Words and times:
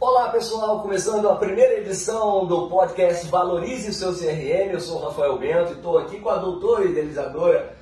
Olá 0.00 0.28
pessoal, 0.28 0.80
começando 0.80 1.28
a 1.28 1.34
primeira 1.34 1.80
edição 1.80 2.46
do 2.46 2.68
podcast 2.68 3.26
Valorize 3.26 3.90
o 3.90 3.92
seu 3.92 4.14
CRM. 4.14 4.72
Eu 4.72 4.78
sou 4.78 5.00
o 5.00 5.04
Rafael 5.06 5.36
Bento 5.36 5.72
e 5.72 5.74
estou 5.74 5.98
aqui 5.98 6.20
com 6.20 6.28
a 6.28 6.36
doutora 6.36 6.84
idealizadora 6.84 7.76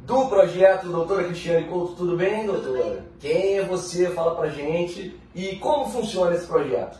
do 0.00 0.28
projeto, 0.28 0.88
doutora 0.88 1.24
Cristiane 1.24 1.66
Couto. 1.68 1.94
Tudo 1.94 2.14
bem, 2.14 2.44
doutora? 2.44 2.82
Tudo 2.82 2.92
bem. 2.92 3.04
Quem 3.18 3.56
é 3.56 3.64
você? 3.64 4.10
Fala 4.10 4.36
pra 4.36 4.50
gente 4.50 5.18
e 5.34 5.56
como 5.56 5.90
funciona 5.90 6.36
esse 6.36 6.46
projeto. 6.46 6.98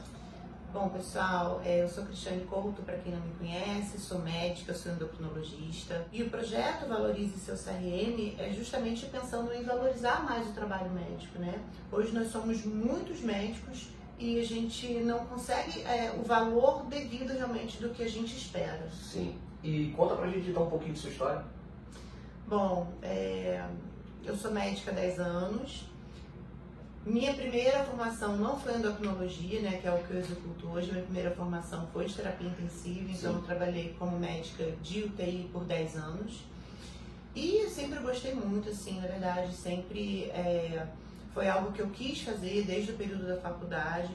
Bom, 0.72 0.88
pessoal, 0.88 1.60
é, 1.66 1.82
eu 1.82 1.88
sou 1.90 2.04
Cristiane 2.04 2.46
Couto, 2.46 2.80
para 2.80 2.96
quem 2.96 3.12
não 3.12 3.20
me 3.20 3.34
conhece, 3.34 3.98
sou 3.98 4.20
médica, 4.20 4.72
sou 4.72 4.90
endocrinologista. 4.90 6.06
E 6.10 6.22
o 6.22 6.30
projeto 6.30 6.88
Valorize 6.88 7.38
Seu 7.40 7.56
CRM 7.56 8.36
é 8.38 8.50
justamente 8.54 9.04
pensando 9.04 9.52
em 9.52 9.64
valorizar 9.64 10.24
mais 10.24 10.48
o 10.48 10.52
trabalho 10.54 10.90
médico, 10.92 11.38
né? 11.38 11.60
Hoje 11.92 12.14
nós 12.14 12.28
somos 12.28 12.64
muitos 12.64 13.20
médicos 13.20 13.88
e 14.22 14.38
a 14.38 14.44
gente 14.44 14.86
não 15.00 15.26
consegue 15.26 15.82
é, 15.82 16.14
o 16.16 16.22
valor 16.22 16.84
devido 16.84 17.32
realmente 17.32 17.78
do 17.78 17.90
que 17.90 18.04
a 18.04 18.08
gente 18.08 18.36
espera. 18.36 18.88
Sim. 18.88 19.34
E 19.64 19.92
conta 19.96 20.14
pra 20.14 20.28
gente 20.28 20.48
então 20.48 20.62
um 20.62 20.70
pouquinho 20.70 20.92
de 20.92 21.00
sua 21.00 21.10
história. 21.10 21.44
Bom, 22.46 22.92
é, 23.02 23.64
eu 24.24 24.36
sou 24.36 24.52
médica 24.52 24.92
há 24.92 24.94
10 24.94 25.18
anos. 25.18 25.84
Minha 27.04 27.34
primeira 27.34 27.82
formação 27.82 28.36
não 28.36 28.60
foi 28.60 28.76
endocrinologia, 28.76 29.60
né, 29.60 29.78
que 29.78 29.88
é 29.88 29.92
o 29.92 29.98
que 29.98 30.12
eu 30.12 30.20
executo 30.20 30.68
hoje. 30.68 30.92
Minha 30.92 31.02
primeira 31.02 31.32
formação 31.32 31.88
foi 31.92 32.04
de 32.04 32.14
terapia 32.14 32.46
intensiva, 32.46 33.10
então 33.10 33.32
Sim. 33.32 33.38
eu 33.38 33.42
trabalhei 33.42 33.96
como 33.98 34.16
médica 34.20 34.70
de 34.80 35.02
UTI 35.02 35.50
por 35.52 35.64
10 35.64 35.96
anos. 35.96 36.44
E 37.34 37.56
eu 37.56 37.68
sempre 37.68 37.98
gostei 37.98 38.34
muito, 38.34 38.68
assim, 38.68 39.00
na 39.00 39.08
verdade, 39.08 39.52
sempre 39.52 40.26
é, 40.26 40.86
foi 41.34 41.48
algo 41.48 41.72
que 41.72 41.80
eu 41.80 41.88
quis 41.90 42.22
fazer 42.22 42.64
desde 42.64 42.92
o 42.92 42.96
período 42.96 43.26
da 43.26 43.36
faculdade. 43.36 44.10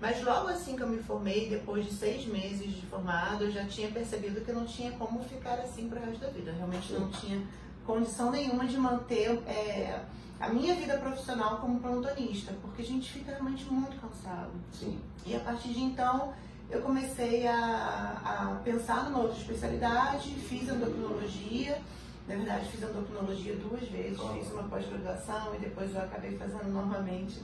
Mas 0.00 0.22
logo 0.22 0.48
assim 0.48 0.76
que 0.76 0.82
eu 0.82 0.88
me 0.88 0.98
formei, 0.98 1.48
depois 1.48 1.84
de 1.84 1.92
seis 1.92 2.24
meses 2.26 2.72
de 2.72 2.86
formado, 2.86 3.44
eu 3.44 3.50
já 3.50 3.64
tinha 3.64 3.90
percebido 3.90 4.40
que 4.42 4.50
eu 4.50 4.54
não 4.54 4.64
tinha 4.64 4.92
como 4.92 5.22
ficar 5.24 5.54
assim 5.54 5.88
para 5.88 6.00
o 6.00 6.04
resto 6.04 6.20
da 6.20 6.28
vida. 6.28 6.52
Realmente 6.52 6.92
não 6.92 7.10
tinha 7.10 7.42
condição 7.84 8.30
nenhuma 8.30 8.66
de 8.66 8.76
manter 8.76 9.30
é, 9.48 10.00
a 10.38 10.48
minha 10.50 10.74
vida 10.76 10.96
profissional 10.98 11.56
como 11.56 11.80
plantonista, 11.80 12.52
porque 12.62 12.82
a 12.82 12.84
gente 12.84 13.10
fica 13.10 13.32
realmente 13.32 13.64
muito 13.64 14.00
cansado. 14.00 14.52
Sim. 14.72 15.00
E 15.26 15.34
a 15.34 15.40
partir 15.40 15.70
de 15.70 15.80
então 15.80 16.32
eu 16.70 16.82
comecei 16.82 17.46
a, 17.46 18.20
a 18.22 18.60
pensar 18.62 19.04
numa 19.04 19.20
outra 19.20 19.38
especialidade, 19.38 20.30
fiz 20.34 20.68
endocrinologia. 20.68 21.78
Na 22.28 22.36
verdade, 22.36 22.68
fiz 22.68 22.82
endocrinologia 22.82 23.56
duas 23.56 23.88
vezes, 23.88 24.20
fiz 24.20 24.52
uma 24.52 24.64
pós-graduação 24.64 25.54
e 25.54 25.58
depois 25.58 25.94
eu 25.94 26.02
acabei 26.02 26.36
fazendo 26.36 26.70
novamente 26.70 27.40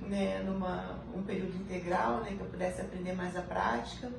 né, 0.00 0.42
numa 0.42 0.98
um 1.14 1.22
período 1.22 1.54
integral, 1.56 2.20
né, 2.22 2.32
que 2.34 2.40
eu 2.40 2.46
pudesse 2.46 2.80
aprender 2.80 3.12
mais 3.12 3.36
a 3.36 3.42
prática. 3.42 4.10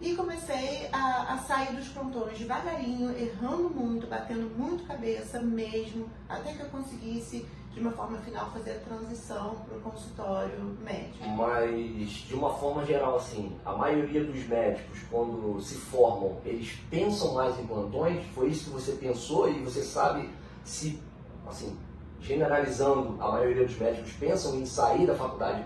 E 0.00 0.14
comecei 0.14 0.88
a, 0.92 1.34
a 1.34 1.38
sair 1.38 1.74
dos 1.74 1.88
plantões 1.88 2.38
devagarinho, 2.38 3.10
errando 3.18 3.68
muito, 3.68 4.06
batendo 4.06 4.48
muito 4.56 4.86
cabeça 4.86 5.42
mesmo, 5.42 6.08
até 6.28 6.54
que 6.54 6.60
eu 6.60 6.70
conseguisse, 6.70 7.44
de 7.72 7.80
uma 7.80 7.92
forma 7.92 8.18
final, 8.18 8.50
fazer 8.50 8.72
a 8.72 8.78
transição 8.80 9.54
para 9.66 9.78
o 9.78 9.80
consultório 9.80 10.76
médico. 10.82 11.28
Mas 11.28 12.10
de 12.10 12.34
uma 12.34 12.52
forma 12.54 12.84
geral, 12.84 13.16
assim, 13.16 13.56
a 13.64 13.72
maioria 13.72 14.24
dos 14.24 14.46
médicos, 14.46 14.98
quando 15.10 15.60
se 15.60 15.76
formam, 15.76 16.38
eles 16.44 16.72
pensam 16.90 17.34
mais 17.34 17.58
em 17.58 17.66
plantões? 17.66 18.24
Foi 18.34 18.48
isso 18.48 18.64
que 18.64 18.70
você 18.70 18.92
pensou 18.92 19.48
e 19.48 19.62
você 19.62 19.82
sabe 19.82 20.28
se, 20.64 21.00
assim, 21.46 21.76
generalizando, 22.20 23.16
a 23.22 23.30
maioria 23.30 23.64
dos 23.64 23.78
médicos 23.78 24.12
pensam 24.14 24.56
em 24.56 24.66
sair 24.66 25.06
da 25.06 25.14
faculdade 25.14 25.64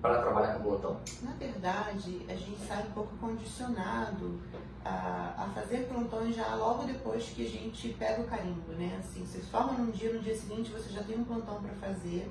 para 0.00 0.22
trabalhar 0.22 0.54
com 0.54 0.62
plantão? 0.64 1.00
Na 1.22 1.32
verdade, 1.32 2.24
a 2.28 2.34
gente 2.34 2.58
sai 2.66 2.82
um 2.82 2.92
pouco 2.92 3.16
condicionado 3.16 4.40
a, 4.84 5.34
a 5.36 5.48
fazer 5.54 5.88
plantões 5.88 6.36
já 6.36 6.54
logo 6.54 6.84
depois 6.84 7.24
que 7.24 7.46
a 7.46 7.48
gente 7.48 7.88
pega 7.98 8.22
o 8.22 8.26
carimbo, 8.26 8.72
né? 8.72 8.96
Assim, 8.98 9.24
você 9.24 9.40
forma 9.40 9.72
num 9.72 9.90
dia, 9.90 10.12
no 10.12 10.20
dia 10.20 10.36
seguinte 10.36 10.70
você 10.70 10.90
já 10.90 11.02
tem 11.02 11.18
um 11.18 11.24
plantão 11.24 11.60
para 11.60 11.72
fazer. 11.74 12.30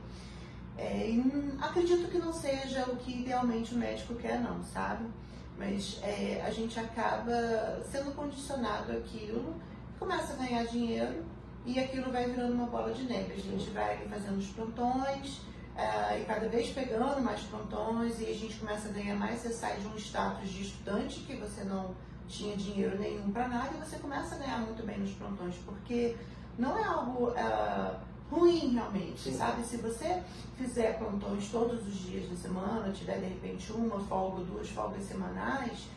É, 0.77 1.09
acredito 1.59 2.09
que 2.09 2.19
não 2.19 2.31
seja 2.31 2.85
o 2.85 2.95
que 2.97 3.21
idealmente 3.21 3.73
o 3.73 3.77
médico 3.77 4.15
quer, 4.15 4.39
não, 4.39 4.63
sabe? 4.63 5.05
Mas 5.57 5.99
é, 6.03 6.43
a 6.45 6.51
gente 6.51 6.79
acaba 6.79 7.81
sendo 7.89 8.15
condicionado 8.15 8.91
àquilo, 8.91 9.55
começa 9.97 10.33
a 10.33 10.35
ganhar 10.35 10.65
dinheiro 10.65 11.25
e 11.65 11.79
aquilo 11.79 12.11
vai 12.11 12.25
virando 12.29 12.53
uma 12.53 12.67
bola 12.67 12.93
de 12.93 13.03
neve. 13.03 13.33
A 13.33 13.39
gente 13.39 13.69
vai 13.71 13.97
fazendo 14.07 14.37
os 14.37 14.47
plantões, 14.49 15.41
ah, 15.77 16.17
e 16.17 16.25
cada 16.25 16.49
vez 16.49 16.69
pegando 16.69 17.21
mais 17.21 17.41
plantões 17.41 18.19
e 18.19 18.25
a 18.25 18.33
gente 18.33 18.55
começa 18.55 18.89
a 18.89 18.91
ganhar 18.91 19.15
mais, 19.15 19.39
você 19.39 19.53
sai 19.53 19.79
de 19.79 19.87
um 19.87 19.95
status 19.95 20.49
de 20.49 20.63
estudante 20.63 21.19
que 21.19 21.35
você 21.35 21.63
não 21.63 21.93
tinha 22.27 22.57
dinheiro 22.57 22.97
nenhum 22.97 23.31
para 23.31 23.47
nada 23.47 23.69
e 23.75 23.77
você 23.77 23.97
começa 23.97 24.35
a 24.35 24.37
ganhar 24.39 24.59
muito 24.59 24.83
bem 24.85 24.99
nos 24.99 25.11
plantões, 25.11 25.55
porque 25.65 26.15
não 26.57 26.77
é 26.77 26.83
algo 26.83 27.31
ah, 27.37 27.99
ruim 28.29 28.73
realmente, 28.73 29.19
Sim. 29.19 29.37
sabe? 29.37 29.63
Se 29.63 29.77
você 29.77 30.23
fizer 30.57 30.97
plantões 30.97 31.49
todos 31.49 31.87
os 31.87 31.95
dias 31.95 32.29
da 32.29 32.35
semana, 32.35 32.91
tiver 32.91 33.19
de 33.19 33.27
repente 33.27 33.71
uma 33.71 33.99
folga, 33.99 34.43
duas 34.43 34.67
folgas 34.69 35.03
semanais, 35.03 35.87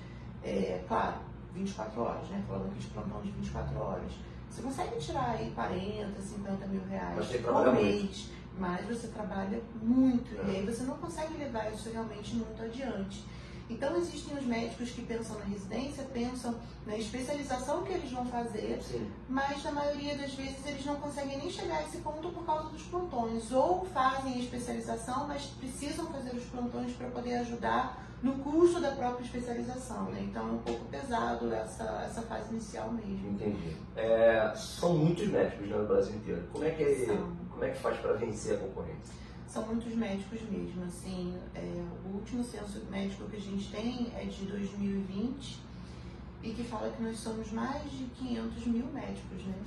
é 0.43 0.85
claro, 0.87 1.17
24 1.55 2.01
horas, 2.01 2.29
né? 2.29 2.43
Falando 2.47 2.67
aqui 2.67 2.79
de 2.81 2.87
plantão 2.89 3.21
de 3.23 3.31
24 3.31 3.79
horas. 3.79 4.13
Você 4.49 4.63
consegue 4.63 4.99
tirar 4.99 5.31
aí 5.31 5.51
40, 5.55 6.21
50 6.21 6.67
mil 6.67 6.83
reais 6.89 7.27
por 7.27 7.39
trabalhar 7.39 7.73
muito. 7.73 8.40
Mas 8.61 8.87
você 8.87 9.09
trabalha 9.09 9.61
muito 9.83 10.35
É. 10.43 10.45
e 10.53 10.57
aí 10.59 10.67
você 10.67 10.83
não 10.85 10.97
consegue 10.99 11.37
levar 11.39 11.73
isso 11.73 11.91
realmente 11.91 12.35
muito 12.37 12.63
adiante. 12.63 13.25
Então 13.71 13.97
existem 13.97 14.37
os 14.37 14.45
médicos 14.45 14.91
que 14.91 15.03
pensam 15.03 15.39
na 15.39 15.45
residência, 15.45 16.03
pensam 16.13 16.57
na 16.85 16.97
especialização 16.97 17.85
que 17.85 17.93
eles 17.93 18.11
vão 18.11 18.27
fazer, 18.27 18.83
Sim. 18.83 19.09
mas 19.29 19.63
na 19.63 19.71
maioria 19.71 20.19
das 20.19 20.35
vezes 20.35 20.67
eles 20.67 20.85
não 20.85 20.97
conseguem 20.97 21.39
nem 21.39 21.49
chegar 21.49 21.79
a 21.79 21.83
esse 21.85 21.99
ponto 21.99 22.31
por 22.31 22.45
causa 22.45 22.69
dos 22.69 22.83
plantões. 22.83 23.53
Ou 23.53 23.87
fazem 23.87 24.35
a 24.35 24.39
especialização, 24.39 25.29
mas 25.29 25.47
precisam 25.59 26.07
fazer 26.07 26.35
os 26.35 26.45
plantões 26.45 26.93
para 26.95 27.09
poder 27.11 27.37
ajudar 27.37 28.11
no 28.23 28.35
custo 28.35 28.81
da 28.81 28.91
própria 28.91 29.25
especialização. 29.25 30.11
Né? 30.11 30.27
Então 30.29 30.49
é 30.49 30.53
um 30.53 30.59
pouco 30.59 30.85
pesado 30.87 31.53
essa, 31.55 31.85
essa 32.05 32.23
fase 32.23 32.51
inicial 32.51 32.91
mesmo. 32.93 33.31
Entendi. 33.31 33.77
É, 33.97 34.53
são 34.57 34.99
muitos 34.99 35.29
médicos 35.29 35.69
né, 35.69 35.77
no 35.77 35.87
Brasil 35.87 36.17
inteiro. 36.17 36.43
Como 36.53 36.65
é 36.65 36.71
que, 36.71 37.07
como 37.51 37.65
é 37.65 37.71
que 37.71 37.79
faz 37.79 37.99
para 37.99 38.15
vencer 38.15 38.57
a 38.57 38.59
concorrência? 38.59 39.21
São 39.51 39.67
muitos 39.67 39.93
médicos 39.97 40.43
mesmo, 40.43 40.85
assim, 40.85 41.37
é, 41.57 41.85
o 42.07 42.19
último 42.19 42.45
censo 42.45 42.85
médico 42.89 43.29
que 43.29 43.37
a 43.37 43.41
gente 43.41 43.69
tem 43.73 44.13
é 44.15 44.25
de 44.25 44.45
2020 44.45 45.59
e 46.41 46.51
que 46.51 46.63
fala 46.63 46.89
que 46.93 47.03
nós 47.03 47.19
somos 47.19 47.51
mais 47.51 47.83
de 47.91 48.05
500 48.05 48.67
mil 48.67 48.87
médicos, 48.87 49.43
né? 49.45 49.61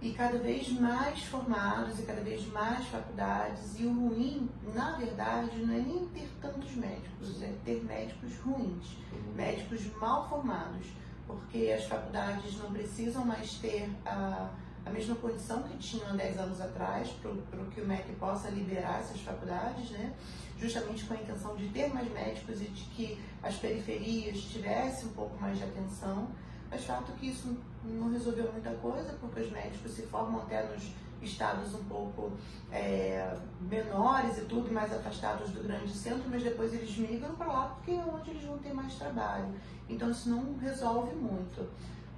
E 0.00 0.12
cada 0.12 0.38
vez 0.38 0.70
mais 0.78 1.20
formados 1.24 1.98
e 1.98 2.02
cada 2.02 2.20
vez 2.20 2.46
mais 2.52 2.86
faculdades. 2.86 3.80
E 3.80 3.86
o 3.86 3.92
ruim, 3.92 4.48
na 4.72 4.92
verdade, 4.92 5.58
não 5.64 5.74
é 5.74 5.78
nem 5.78 6.06
ter 6.10 6.30
tantos 6.40 6.76
médicos, 6.76 7.42
é 7.42 7.52
ter 7.64 7.82
médicos 7.82 8.38
ruins 8.38 8.98
médicos 9.34 9.92
mal 10.00 10.28
formados, 10.28 10.86
porque 11.26 11.74
as 11.76 11.84
faculdades 11.86 12.56
não 12.58 12.72
precisam 12.72 13.24
mais 13.24 13.54
ter 13.54 13.90
a, 14.04 14.48
a 14.86 14.90
mesma 14.90 15.16
condição 15.16 15.64
que 15.64 15.76
tinham 15.78 16.08
há 16.08 16.12
10 16.12 16.38
anos 16.38 16.60
atrás, 16.60 17.10
para 17.50 17.64
que 17.64 17.80
o 17.80 17.86
MEC 17.86 18.12
possa 18.14 18.48
liberar 18.48 19.00
essas 19.00 19.20
faculdades, 19.20 19.90
né? 19.90 20.14
justamente 20.58 21.04
com 21.04 21.14
a 21.14 21.16
intenção 21.16 21.56
de 21.56 21.68
ter 21.68 21.92
mais 21.92 22.10
médicos 22.12 22.62
e 22.62 22.66
de 22.66 22.84
que 22.84 23.20
as 23.42 23.56
periferias 23.56 24.38
tivessem 24.38 25.08
um 25.08 25.12
pouco 25.12 25.38
mais 25.40 25.58
de 25.58 25.64
atenção. 25.64 26.28
Mas 26.70 26.84
fato 26.84 27.12
que 27.12 27.28
isso 27.28 27.56
não 27.84 28.10
resolveu 28.10 28.50
muita 28.52 28.70
coisa, 28.74 29.12
porque 29.20 29.40
os 29.40 29.50
médicos 29.50 29.92
se 29.92 30.02
formam 30.02 30.42
até 30.42 30.62
nos 30.66 30.90
estados 31.22 31.74
um 31.74 31.84
pouco 31.84 32.32
é, 32.70 33.36
menores 33.60 34.38
e 34.38 34.42
tudo, 34.42 34.72
mais 34.72 34.92
afastados 34.92 35.50
do 35.50 35.62
grande 35.62 35.92
centro, 35.92 36.28
mas 36.28 36.42
depois 36.42 36.72
eles 36.72 36.96
migram 36.96 37.34
para 37.34 37.46
lá 37.46 37.66
porque 37.68 37.92
é 37.92 38.04
onde 38.04 38.30
eles 38.30 38.44
vão 38.44 38.58
ter 38.58 38.72
mais 38.72 38.94
trabalho. 38.94 39.48
Então 39.88 40.10
isso 40.10 40.28
não 40.28 40.56
resolve 40.58 41.14
muito. 41.14 41.68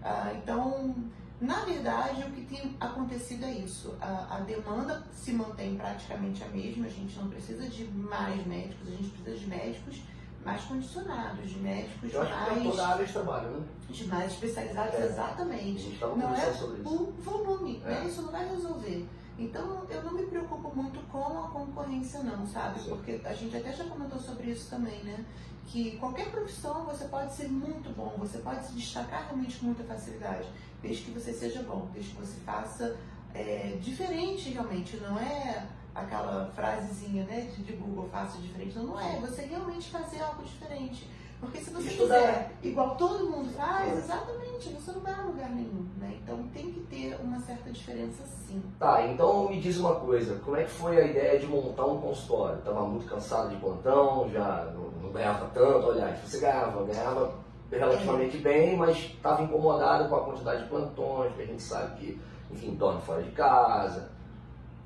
Ah, 0.03 0.32
então, 0.35 0.94
na 1.40 1.64
verdade, 1.64 2.23
o 2.23 2.31
que 2.32 2.43
tem 2.46 2.76
acontecido 2.81 3.44
é 3.44 3.52
isso. 3.52 3.94
A, 4.00 4.37
a 4.37 4.40
demanda 4.40 5.05
se 5.12 5.32
mantém 5.32 5.76
praticamente 5.76 6.43
a 6.43 6.49
mesma, 6.49 6.87
a 6.87 6.90
gente 6.90 7.17
não 7.19 7.29
precisa 7.29 7.69
de 7.69 7.85
mais 7.87 8.44
médicos, 8.46 8.88
a 8.88 8.90
gente 8.90 9.08
precisa 9.11 9.37
de 9.37 9.46
médicos 9.46 10.00
mais 10.44 10.62
condicionados, 10.64 11.50
de 11.50 11.58
médicos 11.58 12.12
Eu 12.12 12.25
mais 12.25 12.62
toda 12.62 12.87
a 12.87 12.88
área 12.93 13.06
de 13.06 13.12
trabalho, 13.12 13.50
né? 13.50 13.67
de 13.88 14.06
mais 14.06 14.32
especializados, 14.32 14.94
É. 14.94 15.06
Exatamente. 15.06 15.99
Não 16.00 16.35
é 16.35 16.50
o 16.85 17.12
volume, 17.20 17.82
É. 17.85 17.88
né? 17.90 18.06
Isso 18.06 18.23
não 18.23 18.31
vai 18.32 18.49
resolver. 18.49 19.06
Então, 19.38 19.85
eu 19.88 20.02
não 20.02 20.12
me 20.14 20.26
preocupo 20.26 20.73
muito 20.75 20.99
com 21.12 21.19
a 21.44 21.49
concorrência, 21.50 22.20
não, 22.25 22.44
sabe? 22.46 22.81
Sim. 22.81 22.88
Porque 22.90 23.20
a 23.25 23.32
gente 23.35 23.56
até 23.56 23.73
já 23.73 23.85
comentou 23.85 24.19
sobre 24.19 24.50
isso 24.50 24.69
também, 24.69 25.02
né? 25.05 25.25
Que 25.67 25.96
qualquer 25.99 26.31
profissão 26.31 26.85
você 26.85 27.05
pode 27.05 27.32
ser 27.35 27.49
muito 27.49 27.94
bom, 27.94 28.14
você 28.19 28.38
pode 28.38 28.67
se 28.67 28.73
destacar 28.73 29.26
realmente 29.26 29.58
com 29.58 29.67
muita 29.67 29.85
facilidade, 29.85 30.49
desde 30.82 31.04
que 31.04 31.10
você 31.10 31.32
seja 31.32 31.62
bom, 31.62 31.88
desde 31.92 32.12
que 32.14 32.20
você 32.20 32.40
faça 32.40 32.96
é, 33.34 33.76
diferente 33.80 34.50
realmente, 34.50 34.96
não 34.98 35.19
é 35.19 35.66
aquela 35.94 36.50
frasezinha 36.54 37.25
né, 37.25 37.50
de, 37.54 37.62
de 37.62 37.72
Google, 37.72 38.08
faça 38.10 38.38
diferente. 38.38 38.76
Não, 38.76 38.84
não 38.86 39.00
é, 39.00 39.19
você 39.20 39.42
realmente 39.42 39.90
fazer 39.90 40.22
algo 40.22 40.42
diferente. 40.42 41.08
Porque 41.40 41.58
se 41.58 41.70
você 41.70 41.88
Estudar. 41.88 42.16
fizer 42.16 42.52
igual 42.64 42.96
todo 42.96 43.30
mundo 43.30 43.48
faz, 43.52 43.96
exatamente, 43.96 44.70
você 44.70 44.90
não 44.90 45.00
vai 45.00 45.14
a 45.14 45.22
lugar 45.22 45.48
nenhum, 45.50 45.86
né? 45.96 46.19
Então 46.20 46.42
tem 46.52 46.72
que 46.72 46.80
ter 46.80 47.16
uma 47.22 47.38
certa 47.38 47.70
diferença 47.70 48.25
sim. 48.26 48.60
Tá, 48.76 49.06
então 49.06 49.48
me 49.48 49.60
diz 49.60 49.76
uma 49.78 49.94
coisa, 49.94 50.40
como 50.44 50.56
é 50.56 50.64
que 50.64 50.70
foi 50.70 51.00
a 51.00 51.06
ideia 51.06 51.38
de 51.38 51.46
montar 51.46 51.86
um 51.86 52.00
consultório? 52.00 52.58
Estava 52.58 52.84
muito 52.88 53.06
cansado 53.06 53.50
de 53.50 53.56
plantão, 53.56 54.28
já 54.30 54.72
não, 54.75 54.90
não 55.00 55.12
ganhava 55.12 55.46
tanto, 55.54 55.90
aliás, 55.90 56.19
você 56.20 56.40
ganhava, 56.40 56.84
ganhava 56.84 57.32
relativamente 57.70 58.38
bem, 58.38 58.76
mas 58.76 58.97
estava 58.97 59.43
incomodado 59.43 60.09
com 60.09 60.17
a 60.17 60.25
quantidade 60.25 60.62
de 60.62 60.69
plantões, 60.69 61.35
que 61.35 61.43
a 61.43 61.47
gente 61.47 61.62
sabe 61.62 61.99
que, 61.99 62.20
enfim, 62.50 62.75
dorme 62.75 63.00
fora 63.03 63.23
de 63.23 63.31
casa. 63.32 64.11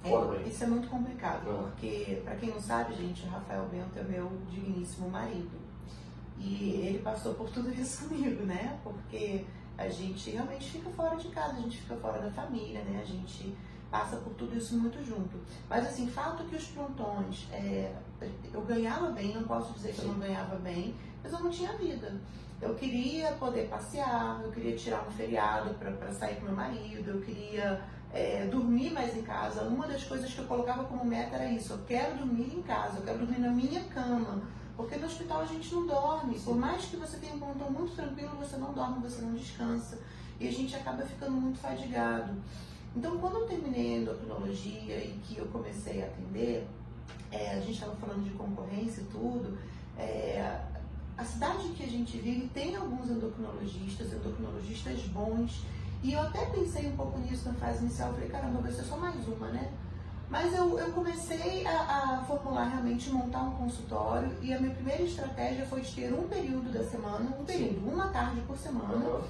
É, 0.04 0.48
isso 0.48 0.64
é 0.64 0.66
muito 0.66 0.88
complicado, 0.88 1.48
uhum. 1.48 1.62
porque, 1.62 2.20
para 2.24 2.34
quem 2.34 2.50
não 2.50 2.60
sabe, 2.60 2.94
gente, 2.94 3.24
o 3.24 3.30
Rafael 3.30 3.66
Bento 3.70 3.98
é 3.98 4.02
meu 4.02 4.30
digníssimo 4.50 5.08
marido. 5.08 5.62
E 6.38 6.82
ele 6.84 6.98
passou 6.98 7.34
por 7.34 7.48
tudo 7.50 7.72
isso 7.72 8.08
comigo, 8.08 8.44
né? 8.44 8.78
Porque 8.82 9.44
a 9.78 9.88
gente 9.88 10.30
realmente 10.30 10.70
fica 10.70 10.90
fora 10.90 11.16
de 11.16 11.28
casa, 11.28 11.52
a 11.52 11.60
gente 11.60 11.78
fica 11.78 11.94
fora 11.96 12.20
da 12.20 12.30
família, 12.32 12.82
né? 12.82 13.00
A 13.00 13.06
gente 13.06 13.56
passa 13.92 14.16
por 14.16 14.32
tudo 14.34 14.56
isso 14.56 14.76
muito 14.76 15.04
junto. 15.04 15.38
Mas 15.68 15.86
assim, 15.86 16.08
fato 16.08 16.42
que 16.44 16.56
os 16.56 16.66
plantões, 16.68 17.46
é, 17.52 17.94
eu 18.52 18.62
ganhava 18.62 19.10
bem, 19.10 19.34
não 19.34 19.44
posso 19.44 19.72
dizer 19.74 19.94
que 19.94 20.00
eu 20.00 20.08
não 20.08 20.18
ganhava 20.18 20.56
bem, 20.56 20.96
mas 21.22 21.32
eu 21.32 21.40
não 21.40 21.50
tinha 21.50 21.76
vida. 21.76 22.20
Eu 22.62 22.76
queria 22.76 23.32
poder 23.32 23.68
passear, 23.68 24.40
eu 24.44 24.52
queria 24.52 24.76
tirar 24.76 25.04
um 25.08 25.10
feriado 25.10 25.74
para 25.74 26.12
sair 26.12 26.36
com 26.36 26.46
meu 26.46 26.54
marido, 26.54 27.10
eu 27.10 27.20
queria 27.20 27.82
é, 28.12 28.46
dormir 28.46 28.92
mais 28.92 29.16
em 29.16 29.22
casa. 29.22 29.62
Uma 29.62 29.88
das 29.88 30.04
coisas 30.04 30.32
que 30.32 30.38
eu 30.38 30.44
colocava 30.44 30.84
como 30.84 31.04
meta 31.04 31.34
era 31.34 31.50
isso: 31.50 31.72
eu 31.72 31.80
quero 31.84 32.18
dormir 32.18 32.54
em 32.54 32.62
casa, 32.62 32.98
eu 32.98 33.02
quero 33.02 33.18
dormir 33.18 33.40
na 33.40 33.50
minha 33.50 33.82
cama. 33.86 34.42
Porque 34.76 34.94
no 34.94 35.06
hospital 35.06 35.40
a 35.40 35.44
gente 35.44 35.74
não 35.74 35.88
dorme. 35.88 36.38
Por 36.38 36.56
mais 36.56 36.84
que 36.84 36.96
você 36.96 37.16
tenha 37.16 37.34
um 37.34 37.40
plantão 37.40 37.68
muito 37.68 37.96
tranquilo, 37.96 38.36
você 38.38 38.56
não 38.56 38.72
dorme, 38.72 39.02
você 39.02 39.20
não 39.22 39.34
descansa. 39.34 39.98
E 40.38 40.46
a 40.46 40.52
gente 40.52 40.76
acaba 40.76 41.02
ficando 41.02 41.32
muito 41.32 41.58
fadigado. 41.58 42.32
Então, 42.94 43.18
quando 43.18 43.40
eu 43.40 43.46
terminei 43.46 43.96
a 43.96 43.98
endocrinologia 43.98 44.98
e 44.98 45.18
que 45.24 45.38
eu 45.38 45.46
comecei 45.46 46.02
a 46.02 46.06
atender, 46.06 46.66
é, 47.30 47.52
a 47.52 47.60
gente 47.60 47.72
estava 47.72 47.96
falando 47.96 48.22
de 48.22 48.30
concorrência 48.30 49.00
e 49.00 49.04
tudo, 49.04 49.58
é, 49.98 50.60
a 51.16 51.24
cidade 51.24 51.68
que 51.70 51.82
a 51.82 51.88
gente 51.88 52.18
vive 52.18 52.48
tem 52.48 52.74
alguns 52.76 53.10
endocrinologistas, 53.10 54.12
endocrinologistas 54.12 55.00
bons, 55.08 55.62
e 56.02 56.12
eu 56.12 56.20
até 56.20 56.46
pensei 56.46 56.88
um 56.88 56.96
pouco 56.96 57.18
nisso 57.18 57.48
na 57.48 57.54
fase 57.54 57.84
inicial, 57.84 58.08
eu 58.08 58.14
falei, 58.14 58.28
caramba, 58.28 58.60
vai 58.60 58.72
ser 58.72 58.82
só 58.82 58.96
mais 58.96 59.26
uma, 59.28 59.48
né? 59.48 59.70
Mas 60.28 60.54
eu, 60.54 60.78
eu 60.78 60.90
comecei 60.92 61.66
a, 61.66 61.70
a, 62.18 62.24
formular 62.24 62.64
realmente, 62.64 63.10
montar 63.10 63.42
um 63.42 63.50
consultório 63.52 64.34
e 64.40 64.52
a 64.52 64.58
minha 64.58 64.74
primeira 64.74 65.02
estratégia 65.02 65.66
foi 65.66 65.82
de 65.82 65.94
ter 65.94 66.12
um 66.12 66.26
período 66.26 66.72
da 66.72 66.82
semana, 66.82 67.36
um 67.38 67.44
período, 67.44 67.86
uma 67.86 68.08
tarde 68.08 68.40
por 68.46 68.56
semana, 68.56 68.94
uhum. 68.94 69.20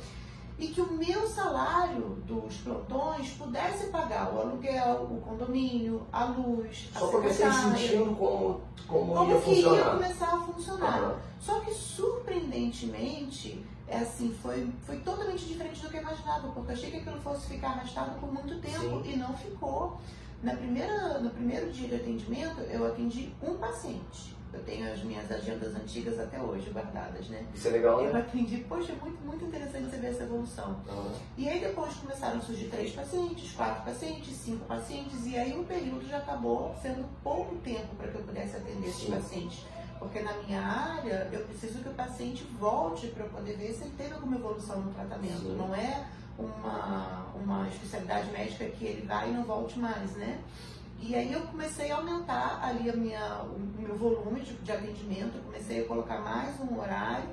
E 0.63 0.69
que 0.69 0.81
o 0.81 0.93
meu 0.93 1.27
salário 1.29 2.23
dos 2.25 2.59
plantões 2.59 3.31
pudesse 3.31 3.89
pagar 3.89 4.33
o 4.33 4.41
aluguel, 4.43 5.09
o 5.11 5.21
condomínio, 5.21 6.07
a 6.13 6.27
luz, 6.27 6.89
Só 6.93 6.99
a 6.99 7.01
Só 7.01 7.11
comecei 7.11 7.51
sentindo 7.51 8.15
como, 8.17 8.61
como, 8.87 9.13
como 9.13 9.33
ia 9.33 9.41
que 9.41 9.45
funcionar. 9.45 9.77
ia 9.77 9.91
começar 9.91 10.35
a 10.35 10.39
funcionar. 10.39 11.03
Uhum. 11.03 11.17
Só 11.41 11.59
que 11.61 11.75
surpreendentemente, 11.75 13.67
é 13.89 13.99
assim, 13.99 14.33
foi, 14.41 14.73
foi 14.87 14.99
totalmente 14.99 15.45
diferente 15.45 15.83
do 15.83 15.89
que 15.91 15.97
eu 15.97 16.03
imaginava, 16.03 16.47
porque 16.53 16.71
eu 16.71 16.77
achei 16.77 16.93
que 16.93 16.99
aquilo 16.99 17.21
fosse 17.21 17.49
ficar 17.49 17.71
arrastado 17.71 18.21
por 18.21 18.33
muito 18.33 18.55
tempo 18.61 19.03
Sim. 19.03 19.03
e 19.05 19.17
não 19.17 19.37
ficou. 19.37 20.01
Na 20.45 20.55
primeira, 20.55 21.19
no 21.19 21.31
primeiro 21.31 21.73
dia 21.73 21.89
de 21.89 21.97
atendimento, 21.97 22.61
eu 22.61 22.87
atendi 22.87 23.33
um 23.43 23.55
paciente. 23.57 24.37
Eu 24.53 24.63
tenho 24.65 24.93
as 24.93 25.03
minhas 25.03 25.31
agendas 25.31 25.75
antigas 25.75 26.19
até 26.19 26.39
hoje 26.41 26.71
guardadas, 26.71 27.27
né? 27.29 27.47
Isso 27.55 27.69
é 27.69 27.71
legal, 27.71 28.03
né? 28.03 28.11
Eu 28.11 28.17
atendi, 28.17 28.59
poxa, 28.69 28.93
é 28.93 28.97
muito, 28.97 29.25
muito 29.25 29.45
interessante 29.45 29.91
você 29.91 29.97
ver 29.97 30.09
essa 30.09 30.25
evolução. 30.25 30.77
Uhum. 30.89 31.13
E 31.39 31.49
aí 31.49 31.59
depois 31.61 31.95
começaram 31.95 32.39
a 32.39 32.41
surgir 32.41 32.67
três 32.67 32.93
pacientes, 32.93 33.53
quatro 33.53 33.83
pacientes, 33.83 34.37
cinco 34.37 34.65
pacientes, 34.67 35.27
e 35.27 35.37
aí 35.37 35.59
o 35.59 35.65
período 35.65 36.07
já 36.07 36.19
acabou 36.19 36.75
sendo 36.83 37.09
pouco 37.23 37.57
tempo 37.57 37.95
para 37.97 38.09
que 38.09 38.17
eu 38.17 38.23
pudesse 38.23 38.57
atender 38.57 38.89
esses 38.89 39.09
pacientes. 39.09 39.65
Porque 39.99 40.21
na 40.21 40.35
minha 40.43 40.61
área, 40.61 41.29
eu 41.33 41.45
preciso 41.47 41.79
que 41.79 41.89
o 41.89 41.95
paciente 41.95 42.45
volte 42.59 43.07
para 43.07 43.25
poder 43.25 43.57
ver 43.57 43.73
se 43.73 43.85
ele 43.85 43.95
teve 43.97 44.13
alguma 44.13 44.37
evolução 44.37 44.81
no 44.81 44.93
tratamento. 44.93 45.43
Sim. 45.43 45.57
Não 45.57 45.75
é 45.75 46.07
uma, 46.37 47.27
uma 47.35 47.69
especialidade 47.69 48.31
médica 48.33 48.65
que 48.67 48.85
ele 48.85 49.07
vai 49.07 49.31
e 49.31 49.33
não 49.33 49.45
volte 49.45 49.79
mais, 49.79 50.11
né? 50.13 50.41
E 51.03 51.17
aí 51.17 51.33
eu 51.33 51.41
comecei 51.43 51.91
a 51.91 51.97
aumentar 51.97 52.61
ali 52.63 52.89
a 52.89 52.93
minha, 52.95 53.43
o 53.43 53.59
meu 53.77 53.97
volume 53.97 54.41
de, 54.41 54.55
de 54.55 54.71
atendimento, 54.71 55.45
comecei 55.45 55.83
a 55.83 55.89
colocar 55.89 56.21
mais 56.21 56.59
um 56.61 56.79
horário, 56.79 57.29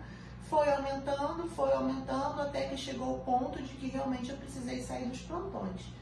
foi 0.50 0.68
aumentando, 0.74 1.48
foi 1.48 1.72
aumentando, 1.72 2.42
até 2.42 2.68
que 2.68 2.76
chegou 2.76 3.18
o 3.18 3.20
ponto 3.20 3.62
de 3.62 3.70
que 3.76 3.88
realmente 3.88 4.32
eu 4.32 4.38
precisei 4.38 4.82
sair 4.82 5.06
dos 5.06 5.22
plantões. 5.22 5.94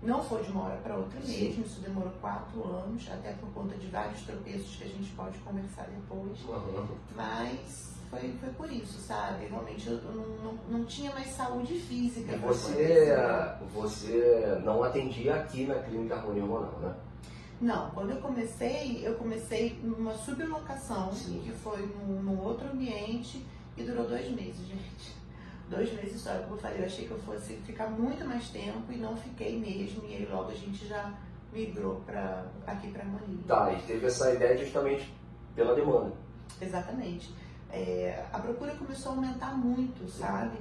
Não 0.00 0.22
foi 0.22 0.44
de 0.44 0.52
uma 0.52 0.66
hora 0.66 0.76
para 0.76 0.94
outra 0.94 1.18
mesmo, 1.18 1.64
isso 1.64 1.80
demorou 1.80 2.12
quatro 2.20 2.62
anos, 2.64 3.08
até 3.10 3.32
por 3.32 3.48
conta 3.50 3.74
de 3.76 3.88
vários 3.88 4.20
tropeços 4.22 4.76
que 4.76 4.84
a 4.84 4.88
gente 4.88 5.10
pode 5.16 5.36
conversar 5.38 5.88
depois. 5.88 6.40
Uhum. 6.44 6.86
Mas 7.16 7.96
foi, 8.08 8.32
foi 8.38 8.50
por 8.50 8.70
isso, 8.70 9.00
sabe? 9.00 9.46
Realmente 9.46 9.88
eu 9.88 10.00
não, 10.02 10.26
não, 10.44 10.58
não 10.68 10.84
tinha 10.84 11.10
mais 11.12 11.28
saúde 11.32 11.74
física. 11.80 12.34
E 12.34 12.38
você, 12.38 13.16
você 13.74 14.60
não 14.64 14.84
atendia 14.84 15.34
aqui 15.34 15.66
na 15.66 15.74
Clínica 15.74 16.14
Harmonia 16.14 16.44
Hormonal, 16.44 16.78
né? 16.78 16.94
Não, 17.60 17.90
quando 17.90 18.10
eu 18.10 18.18
comecei, 18.18 19.00
eu 19.06 19.14
comecei 19.14 19.78
numa 19.82 20.14
sublocação, 20.14 21.12
Sim. 21.12 21.40
que 21.44 21.52
foi 21.52 21.86
num, 21.86 22.22
num, 22.22 22.38
outro 22.38 22.68
ambiente 22.68 23.44
e 23.76 23.82
durou 23.82 24.06
dois 24.06 24.30
meses, 24.30 24.60
gente. 24.66 25.16
Dois 25.68 25.92
meses 25.94 26.20
só, 26.20 26.30
como 26.42 26.54
eu 26.54 26.58
falei, 26.58 26.80
eu 26.80 26.86
achei 26.86 27.06
que 27.06 27.10
eu 27.10 27.18
fosse 27.18 27.54
ficar 27.66 27.88
muito 27.88 28.24
mais 28.24 28.48
tempo 28.50 28.92
e 28.92 28.96
não 28.96 29.16
fiquei 29.16 29.58
mesmo, 29.58 30.06
e 30.06 30.14
aí 30.14 30.28
logo 30.30 30.50
a 30.50 30.54
gente 30.54 30.86
já 30.86 31.12
migrou 31.52 31.96
pra, 32.06 32.46
aqui 32.66 32.88
para 32.92 33.02
Harmonia. 33.02 33.38
Tá, 33.48 33.72
e 33.72 33.82
teve 33.82 34.06
essa 34.06 34.32
ideia 34.32 34.56
justamente 34.56 35.12
pela 35.56 35.74
demanda. 35.74 36.12
Exatamente 36.60 37.34
é, 37.76 38.24
a 38.32 38.38
procura 38.38 38.74
começou 38.74 39.12
a 39.12 39.14
aumentar 39.16 39.56
muito, 39.56 40.08
sabe? 40.10 40.56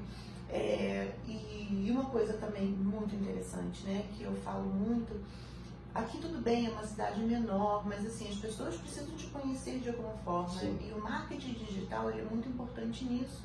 É, 0.50 1.12
e, 1.28 1.90
uma 1.90 2.06
coisa 2.06 2.34
também 2.34 2.68
muito 2.68 3.16
interessante, 3.16 3.86
né, 3.86 4.06
que 4.14 4.24
eu 4.24 4.34
falo 4.44 4.66
muito, 4.66 5.20
aqui 5.96 6.18
tudo 6.18 6.42
bem, 6.42 6.68
é 6.68 6.70
uma 6.70 6.84
cidade 6.84 7.22
menor, 7.22 7.88
mas 7.88 8.06
assim, 8.06 8.30
as 8.30 8.36
pessoas 8.36 8.76
precisam 8.76 9.16
te 9.16 9.28
conhecer 9.28 9.80
de 9.80 9.90
alguma 9.90 10.14
forma. 10.18 10.60
Sim. 10.60 10.78
E 10.82 10.92
o 10.92 11.02
marketing 11.02 11.54
digital 11.54 12.10
é 12.10 12.22
muito 12.22 12.50
importante 12.50 13.06
nisso. 13.06 13.42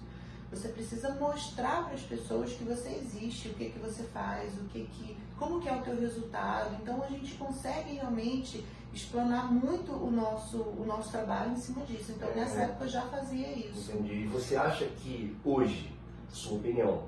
Você 0.50 0.68
precisa 0.68 1.14
mostrar 1.14 1.84
para 1.84 1.94
as 1.94 2.02
pessoas 2.02 2.52
que 2.52 2.64
você 2.64 2.88
existe, 2.88 3.48
o 3.50 3.54
que 3.54 3.70
que 3.70 3.78
você 3.78 4.02
faz, 4.02 4.52
o 4.58 4.64
que 4.64 4.84
que, 4.84 5.16
como 5.38 5.60
que 5.60 5.68
é 5.68 5.76
o 5.76 5.80
teu 5.80 5.98
resultado. 5.98 6.76
Então 6.82 7.00
a 7.04 7.06
gente 7.06 7.34
consegue 7.34 7.94
realmente 7.94 8.66
explanar 8.92 9.52
muito 9.52 9.92
o 9.92 10.10
nosso, 10.10 10.58
o 10.58 10.84
nosso 10.84 11.12
trabalho 11.12 11.52
em 11.52 11.56
cima 11.56 11.86
disso. 11.86 12.10
Então, 12.10 12.28
nessa 12.34 12.62
é. 12.62 12.64
época 12.64 12.84
eu 12.84 12.88
já 12.88 13.02
fazia 13.02 13.48
isso. 13.56 13.92
Entendi. 13.92 14.22
E 14.22 14.26
você 14.26 14.56
acha 14.56 14.84
que 14.86 15.36
hoje, 15.44 15.94
sua 16.28 16.58
opinião, 16.58 17.04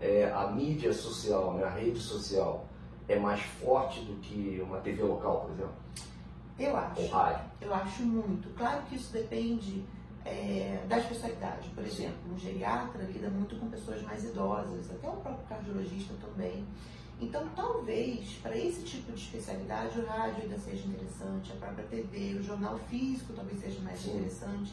é, 0.00 0.28
a 0.32 0.48
mídia 0.48 0.92
social, 0.92 1.54
né, 1.54 1.62
a 1.62 1.70
rede 1.70 2.00
social, 2.00 2.66
é 3.12 3.18
mais 3.18 3.40
forte 3.40 4.00
do 4.00 4.14
que 4.20 4.60
uma 4.62 4.78
TV 4.78 5.02
local, 5.02 5.40
por 5.40 5.50
exemplo? 5.52 5.74
Eu 6.58 6.76
acho. 6.76 7.00
Eu 7.60 7.74
acho 7.74 8.02
muito. 8.02 8.54
Claro 8.54 8.82
que 8.82 8.96
isso 8.96 9.12
depende 9.12 9.84
é, 10.24 10.84
da 10.88 10.98
especialidade. 10.98 11.68
Por 11.70 11.84
exemplo, 11.84 12.32
um 12.32 12.38
geriatra 12.38 13.02
lida 13.04 13.28
muito 13.30 13.56
com 13.56 13.68
pessoas 13.68 14.02
mais 14.02 14.24
idosas, 14.24 14.90
até 14.90 15.08
o 15.08 15.16
próprio 15.16 15.46
cardiologista 15.48 16.14
também. 16.20 16.64
Então, 17.20 17.48
talvez 17.54 18.38
para 18.42 18.56
esse 18.56 18.82
tipo 18.82 19.12
de 19.12 19.20
especialidade 19.20 19.98
o 20.00 20.06
rádio 20.06 20.44
ainda 20.44 20.58
seja 20.58 20.86
interessante, 20.86 21.52
a 21.52 21.56
própria 21.56 21.84
TV, 21.84 22.34
o 22.34 22.42
jornal 22.42 22.78
físico 22.88 23.32
talvez 23.34 23.60
seja 23.60 23.80
mais 23.80 24.00
Sim. 24.00 24.16
interessante, 24.16 24.72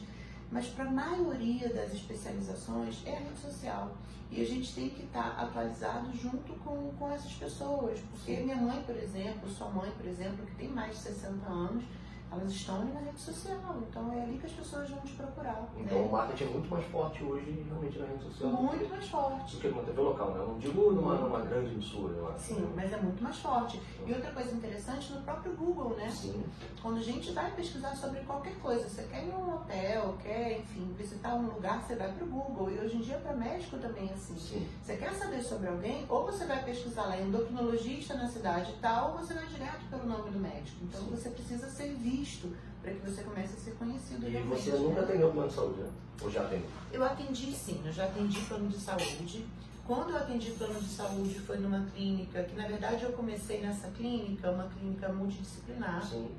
mas 0.51 0.67
para 0.67 0.85
a 0.85 0.91
maioria 0.91 1.69
das 1.73 1.93
especializações 1.93 3.01
é 3.05 3.17
a 3.17 3.19
rede 3.19 3.39
social. 3.39 3.95
E 4.29 4.41
a 4.41 4.45
gente 4.45 4.73
tem 4.73 4.89
que 4.89 5.03
estar 5.03 5.35
tá 5.35 5.43
atualizado 5.43 6.11
junto 6.17 6.53
com, 6.63 6.91
com 6.99 7.11
essas 7.11 7.31
pessoas. 7.33 7.99
Porque 8.11 8.37
minha 8.37 8.57
mãe, 8.57 8.81
por 8.85 8.95
exemplo, 8.95 9.49
sua 9.49 9.69
mãe, 9.69 9.89
por 9.91 10.05
exemplo, 10.05 10.45
que 10.45 10.55
tem 10.55 10.67
mais 10.67 10.91
de 10.91 11.03
60 11.03 11.45
anos, 11.47 11.83
elas 12.31 12.51
estão 12.51 12.81
ali 12.81 12.91
na 12.91 12.99
rede 12.99 13.19
social, 13.19 13.77
então 13.89 14.11
é 14.11 14.23
ali 14.23 14.37
que 14.37 14.45
as 14.45 14.51
pessoas 14.51 14.89
vão 14.89 14.99
te 14.99 15.13
procurar. 15.13 15.67
Então 15.77 15.99
né? 15.99 16.05
o 16.05 16.11
marketing 16.11 16.43
é 16.43 16.47
muito 16.47 16.69
mais 16.69 16.85
forte 16.87 17.23
hoje 17.23 17.65
realmente 17.67 17.99
na 17.99 18.05
rede 18.05 18.23
social. 18.23 18.49
Muito 18.51 18.83
que, 18.83 18.91
mais 18.91 19.09
forte. 19.09 19.55
Do 19.55 19.61
que 19.61 19.67
numa 19.69 19.83
TV 19.83 20.01
local, 20.01 20.31
né? 20.31 20.45
Não 20.45 20.57
digo 20.57 20.91
numa, 20.91 21.15
numa 21.15 21.41
grande 21.41 21.71
emissora, 21.71 22.13
eu 22.13 22.27
acho. 22.29 22.39
Sim, 22.39 22.73
mas 22.75 22.91
é 22.91 22.97
muito 22.97 23.23
mais 23.23 23.37
forte. 23.37 23.81
E 24.05 24.13
outra 24.13 24.31
coisa 24.31 24.55
interessante 24.55 25.13
no 25.13 25.21
próprio 25.21 25.53
Google, 25.53 25.95
né? 25.97 26.09
Sim. 26.09 26.43
Quando 26.81 26.97
a 26.97 27.03
gente 27.03 27.31
vai 27.31 27.49
pesquisar 27.51 27.95
sobre 27.95 28.19
qualquer 28.21 28.55
coisa, 28.59 28.87
você 28.87 29.03
quer 29.03 29.25
ir 29.25 29.33
um 29.33 29.55
hotel, 29.55 30.17
quer, 30.21 30.59
enfim, 30.59 30.93
visitar 30.97 31.35
um 31.35 31.47
lugar, 31.47 31.81
você 31.81 31.95
vai 31.95 32.11
para 32.11 32.23
o 32.23 32.27
Google. 32.27 32.71
E 32.71 32.79
hoje 32.79 32.97
em 32.97 33.01
dia, 33.01 33.17
para 33.17 33.33
médico 33.33 33.77
também 33.77 34.09
é 34.09 34.13
assim. 34.13 34.37
Sim. 34.37 34.67
Você 34.83 34.97
quer 34.97 35.13
saber 35.13 35.41
sobre 35.41 35.67
alguém, 35.67 36.05
ou 36.09 36.25
você 36.25 36.45
vai 36.45 36.63
pesquisar 36.63 37.03
lá 37.03 37.19
endocrinologista 37.19 38.15
na 38.15 38.27
cidade 38.27 38.73
tal, 38.81 39.11
ou 39.11 39.17
você 39.17 39.33
vai 39.33 39.45
direto 39.47 39.89
pelo 39.89 40.05
nome 40.05 40.29
do 40.29 40.39
médico. 40.39 40.77
Então 40.83 41.01
Sim. 41.01 41.11
você 41.11 41.29
precisa 41.29 41.69
ser 41.69 41.93
visto 42.17 42.55
para 42.81 42.91
que 42.91 42.99
você 42.99 43.23
comece 43.23 43.53
a 43.53 43.59
ser 43.59 43.71
conhecido 43.71 44.27
E 44.27 44.41
você 44.43 44.71
nunca 44.71 45.01
atendeu 45.01 45.31
plano 45.31 45.49
de 45.49 45.53
saúde, 45.53 45.81
né? 45.81 45.89
Ou 46.21 46.31
já 46.31 46.45
tem? 46.45 46.63
Eu 46.91 47.03
atendi 47.03 47.51
sim, 47.51 47.81
eu 47.85 47.91
já 47.91 48.05
atendi 48.05 48.39
plano 48.41 48.69
de 48.69 48.77
saúde. 48.77 49.45
Quando 49.85 50.09
eu 50.09 50.17
atendi 50.17 50.51
plano 50.51 50.79
de 50.79 50.89
saúde 50.89 51.39
foi 51.39 51.57
numa 51.57 51.85
clínica, 51.93 52.43
que 52.43 52.55
na 52.55 52.67
verdade 52.67 53.03
eu 53.03 53.11
comecei 53.13 53.61
nessa 53.61 53.89
clínica, 53.89 54.51
uma 54.51 54.67
clínica 54.67 55.09
multidisciplinar. 55.09 56.05
Sim. 56.05 56.29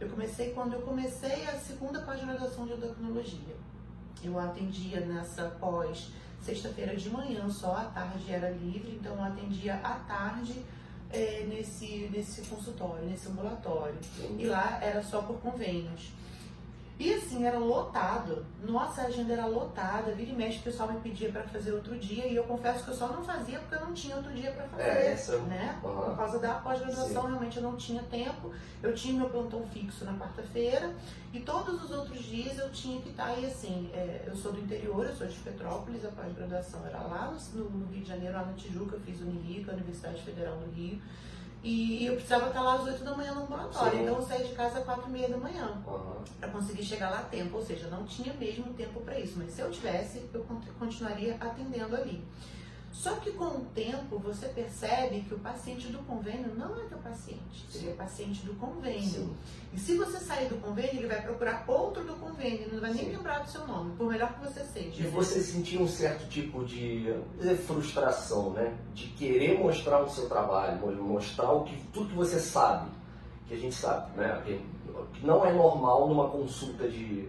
Eu 0.00 0.08
comecei 0.08 0.52
quando 0.52 0.74
eu 0.74 0.82
comecei 0.82 1.44
a 1.46 1.58
segunda 1.58 2.00
pós-graduação 2.02 2.66
de 2.66 2.72
endocrinologia. 2.72 3.56
Eu 4.22 4.38
atendia 4.38 5.00
nessa 5.00 5.44
pós 5.60 6.10
sexta-feira 6.40 6.94
de 6.96 7.10
manhã, 7.10 7.48
só 7.48 7.76
à 7.76 7.84
tarde 7.84 8.30
era 8.30 8.50
livre, 8.50 8.98
então 9.00 9.14
eu 9.16 9.22
atendia 9.22 9.74
à 9.76 9.94
tarde 10.00 10.64
eh, 11.12 11.46
nesse, 11.48 12.08
nesse 12.12 12.42
consultório, 12.42 13.04
nesse 13.04 13.28
ambulatório. 13.28 13.98
E 14.38 14.46
lá 14.46 14.78
era 14.82 15.02
só 15.02 15.22
por 15.22 15.38
convênios. 15.40 16.10
E 16.98 17.14
assim, 17.14 17.46
era 17.46 17.58
lotado. 17.60 18.44
Nossa, 18.60 19.02
a 19.02 19.04
agenda 19.04 19.32
era 19.32 19.46
lotada. 19.46 20.10
Vira 20.12 20.32
e 20.32 20.34
mexe, 20.34 20.58
o 20.58 20.62
pessoal 20.62 20.90
me 20.92 20.98
pedia 21.00 21.30
para 21.30 21.42
fazer 21.44 21.72
outro 21.72 21.96
dia. 21.96 22.26
E 22.26 22.34
eu 22.34 22.42
confesso 22.42 22.82
que 22.84 22.90
eu 22.90 22.94
só 22.94 23.06
não 23.06 23.22
fazia 23.22 23.60
porque 23.60 23.76
eu 23.76 23.86
não 23.86 23.94
tinha 23.94 24.16
outro 24.16 24.32
dia 24.32 24.50
para 24.50 24.64
fazer. 24.66 24.82
É, 24.82 25.12
essa- 25.12 25.38
né? 25.42 25.78
Aham. 25.84 25.94
Por 26.06 26.16
causa 26.16 26.38
da 26.40 26.54
pós-graduação, 26.54 27.26
realmente 27.26 27.56
eu 27.58 27.62
não 27.62 27.76
tinha 27.76 28.02
tempo. 28.02 28.52
Eu 28.82 28.92
tinha 28.94 29.14
meu 29.14 29.28
plantão 29.30 29.64
fixo 29.68 30.04
na 30.04 30.14
quarta-feira. 30.18 30.92
E 31.32 31.38
todos 31.38 31.84
os 31.84 31.90
outros 31.92 32.18
dias 32.24 32.58
eu 32.58 32.68
tinha 32.70 33.00
que 33.00 33.10
estar. 33.10 33.32
E 33.38 33.46
assim, 33.46 33.90
é, 33.94 34.24
eu 34.26 34.34
sou 34.34 34.52
do 34.52 34.58
interior, 34.60 35.06
eu 35.06 35.14
sou 35.14 35.26
de 35.28 35.36
Petrópolis. 35.38 36.04
A 36.04 36.08
pós-graduação 36.08 36.84
era 36.84 36.98
lá 36.98 37.32
no, 37.54 37.64
no 37.70 37.86
Rio 37.92 38.02
de 38.02 38.08
Janeiro, 38.08 38.34
lá 38.34 38.44
na 38.44 38.54
Tijuca. 38.54 38.96
Eu 38.96 39.00
fiz 39.02 39.20
Unirica, 39.20 39.70
a 39.70 39.74
Universidade 39.74 40.20
Federal 40.22 40.56
do 40.56 40.68
Rio. 40.74 41.00
E 41.62 42.06
eu 42.06 42.14
precisava 42.14 42.48
estar 42.48 42.62
lá 42.62 42.74
às 42.76 42.84
8 42.84 43.02
da 43.04 43.16
manhã 43.16 43.34
no 43.34 43.42
ambulatório. 43.42 43.98
Sim. 43.98 44.02
Então 44.04 44.16
eu 44.16 44.22
saí 44.22 44.44
de 44.46 44.54
casa 44.54 44.78
às 44.78 44.84
4 44.84 45.08
e 45.08 45.10
meia 45.10 45.28
da 45.28 45.36
manhã 45.36 45.82
Aham. 45.86 46.16
para 46.38 46.48
conseguir 46.50 46.84
chegar 46.84 47.10
lá 47.10 47.18
a 47.18 47.22
tempo, 47.24 47.56
ou 47.56 47.62
seja, 47.64 47.88
não 47.88 48.04
tinha 48.04 48.32
mesmo 48.34 48.72
tempo 48.74 49.00
para 49.00 49.18
isso, 49.18 49.34
mas 49.36 49.50
se 49.52 49.60
eu 49.60 49.70
tivesse, 49.70 50.22
eu 50.32 50.44
con- 50.44 50.60
continuaria 50.78 51.36
atendendo 51.40 51.96
ali. 51.96 52.24
Só 52.90 53.14
que 53.16 53.30
com 53.32 53.44
o 53.44 53.66
tempo 53.74 54.18
você 54.18 54.48
percebe 54.48 55.20
que 55.20 55.32
o 55.34 55.38
paciente 55.38 55.86
do 55.88 55.98
convênio 56.00 56.52
não 56.56 56.74
é 56.80 56.84
teu 56.86 56.98
paciente, 56.98 57.66
ele 57.74 57.90
é 57.90 57.92
paciente 57.92 58.44
do 58.44 58.54
convênio. 58.54 59.02
Sim. 59.02 59.36
E 59.72 59.78
se 59.78 59.96
você 59.96 60.18
sair 60.18 60.48
do 60.48 60.56
convênio, 60.56 60.96
ele 60.96 61.06
vai 61.06 61.22
procurar 61.22 61.64
outro 61.68 62.02
do 62.02 62.14
convênio, 62.14 62.68
não 62.72 62.80
vai 62.80 62.92
nem 62.92 63.04
Sim. 63.04 63.10
lembrar 63.16 63.40
do 63.40 63.50
seu 63.50 63.66
nome, 63.66 63.94
por 63.96 64.10
melhor 64.10 64.32
que 64.34 64.40
você 64.48 64.64
seja. 64.64 65.00
E 65.02 65.06
você 65.06 65.40
sentia 65.40 65.80
um 65.80 65.86
certo 65.86 66.28
tipo 66.28 66.64
de 66.64 67.14
frustração, 67.66 68.50
né? 68.50 68.74
De 68.94 69.06
querer 69.08 69.58
mostrar 69.58 70.02
o 70.02 70.08
seu 70.10 70.28
trabalho, 70.28 70.78
mo- 70.80 70.92
mostrar 71.14 71.52
o 71.52 71.64
que, 71.64 71.76
tudo 71.92 72.08
que 72.08 72.14
você 72.16 72.40
sabe, 72.40 72.90
que 73.46 73.54
a 73.54 73.58
gente 73.58 73.74
sabe, 73.74 74.16
né? 74.16 74.42
Que, 74.44 74.60
não 75.24 75.44
é 75.44 75.52
normal 75.52 76.08
numa 76.08 76.28
consulta 76.28 76.88
de, 76.88 77.28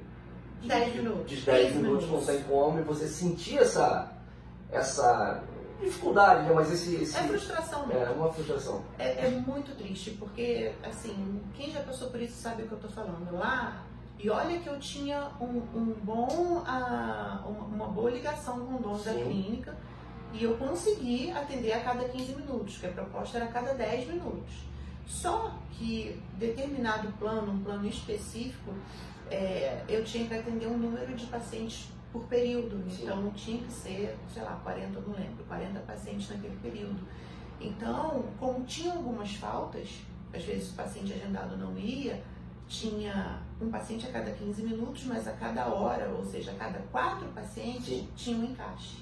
de 0.62 0.68
10 0.68 0.92
de- 0.94 0.98
minutos, 1.01 1.30
De 1.30 1.42
10 1.42 1.68
15 1.68 1.78
minutos, 1.80 2.01
não 2.06 2.13
minutos. 2.20 2.28
tem 2.36 2.44
como, 2.44 2.80
e 2.80 2.84
você 2.84 3.08
sentia 3.08 3.62
essa, 3.62 4.12
essa 4.72 5.44
dificuldade, 5.82 6.44
né? 6.48 6.52
Mas 6.54 6.72
esse. 6.72 6.96
esse 6.96 7.18
É 7.18 7.24
frustração 7.24 7.88
mesmo. 7.88 8.04
é 8.04 8.10
uma 8.10 8.32
frustração. 8.32 8.84
É, 8.98 9.26
é 9.26 9.30
muito 9.30 9.76
triste, 9.78 10.12
porque, 10.12 10.72
assim, 10.84 11.42
quem 11.56 11.72
já 11.72 11.82
passou 11.82 12.10
por 12.10 12.22
isso 12.22 12.42
sabe 12.42 12.64
o 12.64 12.68
que 12.68 12.74
eu 12.74 12.80
tô 12.80 12.90
falando. 12.90 13.32
Lá, 13.36 13.84
e 14.18 14.30
olha 14.30 14.60
que 14.60 14.68
eu 14.68 14.80
tinha 14.80 15.30
um, 15.40 15.60
um 15.74 15.96
bom, 16.04 16.64
ah, 16.66 17.44
uma, 17.48 17.88
boa 17.88 18.12
ligação 18.12 18.60
com 18.66 18.76
o 18.76 18.80
dono 18.80 19.02
da 19.04 19.14
Sim. 19.14 19.24
clínica, 19.24 19.76
e 20.34 20.44
eu 20.44 20.58
consegui 20.58 21.32
atender 21.32 21.72
a 21.74 21.80
cada 21.82 22.08
15 22.08 22.36
minutos, 22.36 22.78
que 22.78 22.86
a 22.86 22.92
proposta 22.92 23.38
era 23.38 23.46
a 23.46 23.52
cada 23.52 23.74
10 23.74 24.08
minutos. 24.10 24.54
Só 25.08 25.56
que 25.72 26.22
determinado 26.38 27.12
plano, 27.14 27.54
um 27.54 27.64
plano 27.64 27.88
específico, 27.88 28.74
é, 29.32 29.82
eu 29.88 30.04
tinha 30.04 30.28
que 30.28 30.34
atender 30.34 30.68
um 30.68 30.78
número 30.78 31.16
de 31.16 31.26
pacientes 31.28 31.88
por 32.12 32.24
período. 32.24 32.84
Sim. 32.89 33.04
Então 33.04 33.30
tinha 33.32 33.62
que 33.63 33.72
ser, 33.72 34.18
sei 34.34 34.44
lá, 34.44 34.60
40, 34.63 34.98
eu 35.00 35.04
não 35.08 35.13
lembro, 35.13 35.44
40 35.48 35.80
pacientes 35.82 36.30
naquele 36.30 36.58
período. 36.62 37.00
Então, 37.62 38.24
como 38.39 38.63
tinha 38.66 38.94
algumas 38.94 39.36
faltas, 39.36 39.89
às 40.34 40.44
vezes 40.44 40.72
o 40.72 40.75
paciente 40.75 41.13
agendado 41.13 41.58
não 41.58 41.78
ia, 41.78 42.22
tinha 42.68 43.39
um 43.62 43.70
paciente 43.70 44.08
a 44.08 44.12
cada 44.12 44.32
15 44.32 44.62
minutos, 44.62 45.04
mas 45.06 45.28
a 45.28 45.34
cada 45.34 45.66
hora, 45.68 46.08
ou 46.10 46.24
seja, 46.24 46.51
a 46.51 46.56
cada 46.56 46.80
quatro 46.92 47.28
pacientes, 47.30 47.86
Sim. 47.88 48.08
tinha 48.16 48.38
um 48.38 48.44
encaixe. 48.46 48.98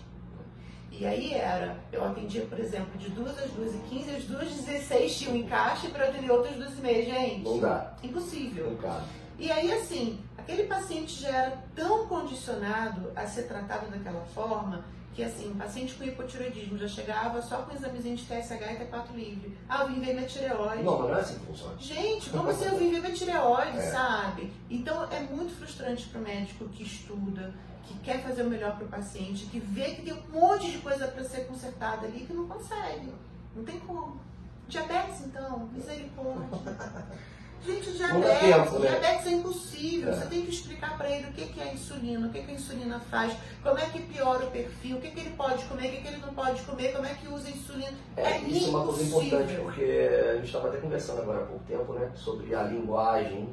E 0.90 1.06
aí 1.06 1.34
era, 1.34 1.78
eu 1.92 2.04
atendia, 2.04 2.46
por 2.46 2.58
exemplo, 2.60 2.98
de 2.98 3.10
2 3.10 3.38
às 3.38 3.52
2 3.52 3.76
e 3.76 3.78
15, 3.90 4.10
às 4.16 4.24
2 4.24 4.42
às 4.48 4.56
16 4.66 5.18
tinha 5.18 5.32
um 5.32 5.36
encaixe 5.36 5.90
para 5.90 6.08
atender 6.08 6.32
outras 6.32 6.56
2 6.56 6.80
e 6.80 6.82
meia, 6.82 7.06
gente. 7.06 7.44
Não 7.44 7.60
dá, 7.60 7.94
Impossível. 8.02 8.72
não 8.72 8.78
cabe. 8.78 9.06
E 9.39 9.51
aí, 9.51 9.72
assim, 9.72 10.20
aquele 10.38 10.63
paciente 10.63 11.22
já 11.22 11.29
era 11.29 11.58
tão 11.75 12.08
condicionado 12.08 13.12
a 13.15 13.25
ser 13.27 13.44
tratado 13.44 13.88
daquela 13.91 14.22
forma 14.34 14.84
que, 15.13 15.24
assim, 15.24 15.51
o 15.51 15.56
paciente 15.56 15.96
com 15.96 16.03
hipotiroidismo 16.03 16.77
já 16.77 16.88
chegava 16.88 17.41
só 17.41 17.58
com 17.63 17.75
examezinho 17.75 18.15
de 18.15 18.24
TSH 18.25 18.51
e 18.51 18.86
T4 18.86 19.13
livre. 19.15 19.58
Ah, 19.67 19.82
eu 19.82 19.88
vim 19.89 20.00
ver 20.00 20.13
minha 20.13 20.27
tireoide. 20.27 20.84
Não, 20.84 21.00
não 21.00 21.15
é 21.15 21.22
assim 21.22 21.39
que 21.39 21.46
funciona. 21.46 21.75
Gente, 21.79 22.29
como 22.29 22.50
assim 22.50 22.65
eu 22.65 22.77
vim 22.77 22.91
ver 22.91 23.01
minha 23.01 23.13
tireoide, 23.13 23.77
É. 23.79 23.91
sabe? 23.91 24.51
Então, 24.70 25.03
é 25.12 25.20
muito 25.22 25.56
frustrante 25.58 26.08
para 26.08 26.20
o 26.20 26.24
médico 26.24 26.65
que 26.70 26.84
estuda, 26.84 27.53
que 27.86 27.98
quer 28.00 28.22
fazer 28.22 28.44
o 28.44 28.50
melhor 28.50 28.75
para 28.75 28.86
o 28.86 28.89
paciente, 28.89 29.46
que 29.48 29.60
vê 29.60 29.96
que 29.96 30.01
tem 30.03 30.13
um 30.13 30.22
monte 30.32 30.70
de 30.72 30.77
coisa 30.79 31.08
para 31.08 31.24
ser 31.24 31.48
consertada 31.48 32.06
ali 32.06 32.20
que 32.25 32.34
não 32.34 32.48
consegue. 32.48 33.12
Não 33.56 33.63
tem 33.63 33.79
como. 33.79 34.20
Diabetes, 34.67 35.22
então, 35.22 35.67
misericórdia. 35.74 36.44
Gente, 37.68 37.92
diabetes, 37.92 38.40
tempo, 38.40 38.80
né? 38.80 38.90
diabetes 38.90 39.28
é 39.28 39.32
impossível. 39.32 40.10
É. 40.10 40.16
Você 40.16 40.26
tem 40.28 40.42
que 40.44 40.52
explicar 40.52 40.98
para 40.98 41.10
ele 41.10 41.28
o 41.28 41.34
que 41.34 41.46
que 41.48 41.60
é 41.60 41.64
a 41.64 41.74
insulina, 41.74 42.28
o 42.28 42.32
que 42.32 42.42
que 42.42 42.52
a 42.52 42.54
insulina 42.54 43.00
faz, 43.12 43.34
como 43.62 43.78
é 43.78 43.86
que 43.86 44.00
piora 44.02 44.46
o 44.46 44.52
perfil, 44.52 44.98
o 44.98 45.02
que 45.02 45.12
que 45.12 45.20
ele 45.20 45.32
pode 45.32 45.64
comer, 45.66 45.88
o 45.88 45.92
que 45.92 46.02
que 46.02 46.08
ele 46.08 46.18
não 46.18 46.34
pode 46.34 46.62
comer, 46.62 46.94
como 46.94 47.06
é 47.06 47.14
que 47.14 47.28
usa 47.28 47.48
a 47.48 47.52
insulina. 47.52 47.94
É, 48.16 48.38
isso 48.40 48.68
é 48.68 48.70
uma 48.70 48.86
coisa 48.86 49.04
importante, 49.04 49.34
impossível. 49.54 49.64
porque 49.66 50.10
a 50.30 50.36
gente 50.36 50.46
estava 50.46 50.68
até 50.70 50.78
conversando 50.78 51.22
agora 51.22 51.44
há 51.44 51.46
pouco 51.46 51.64
tempo, 51.66 51.94
né? 51.94 52.12
Sobre 52.16 52.56
a 52.56 52.64
linguagem 52.64 53.50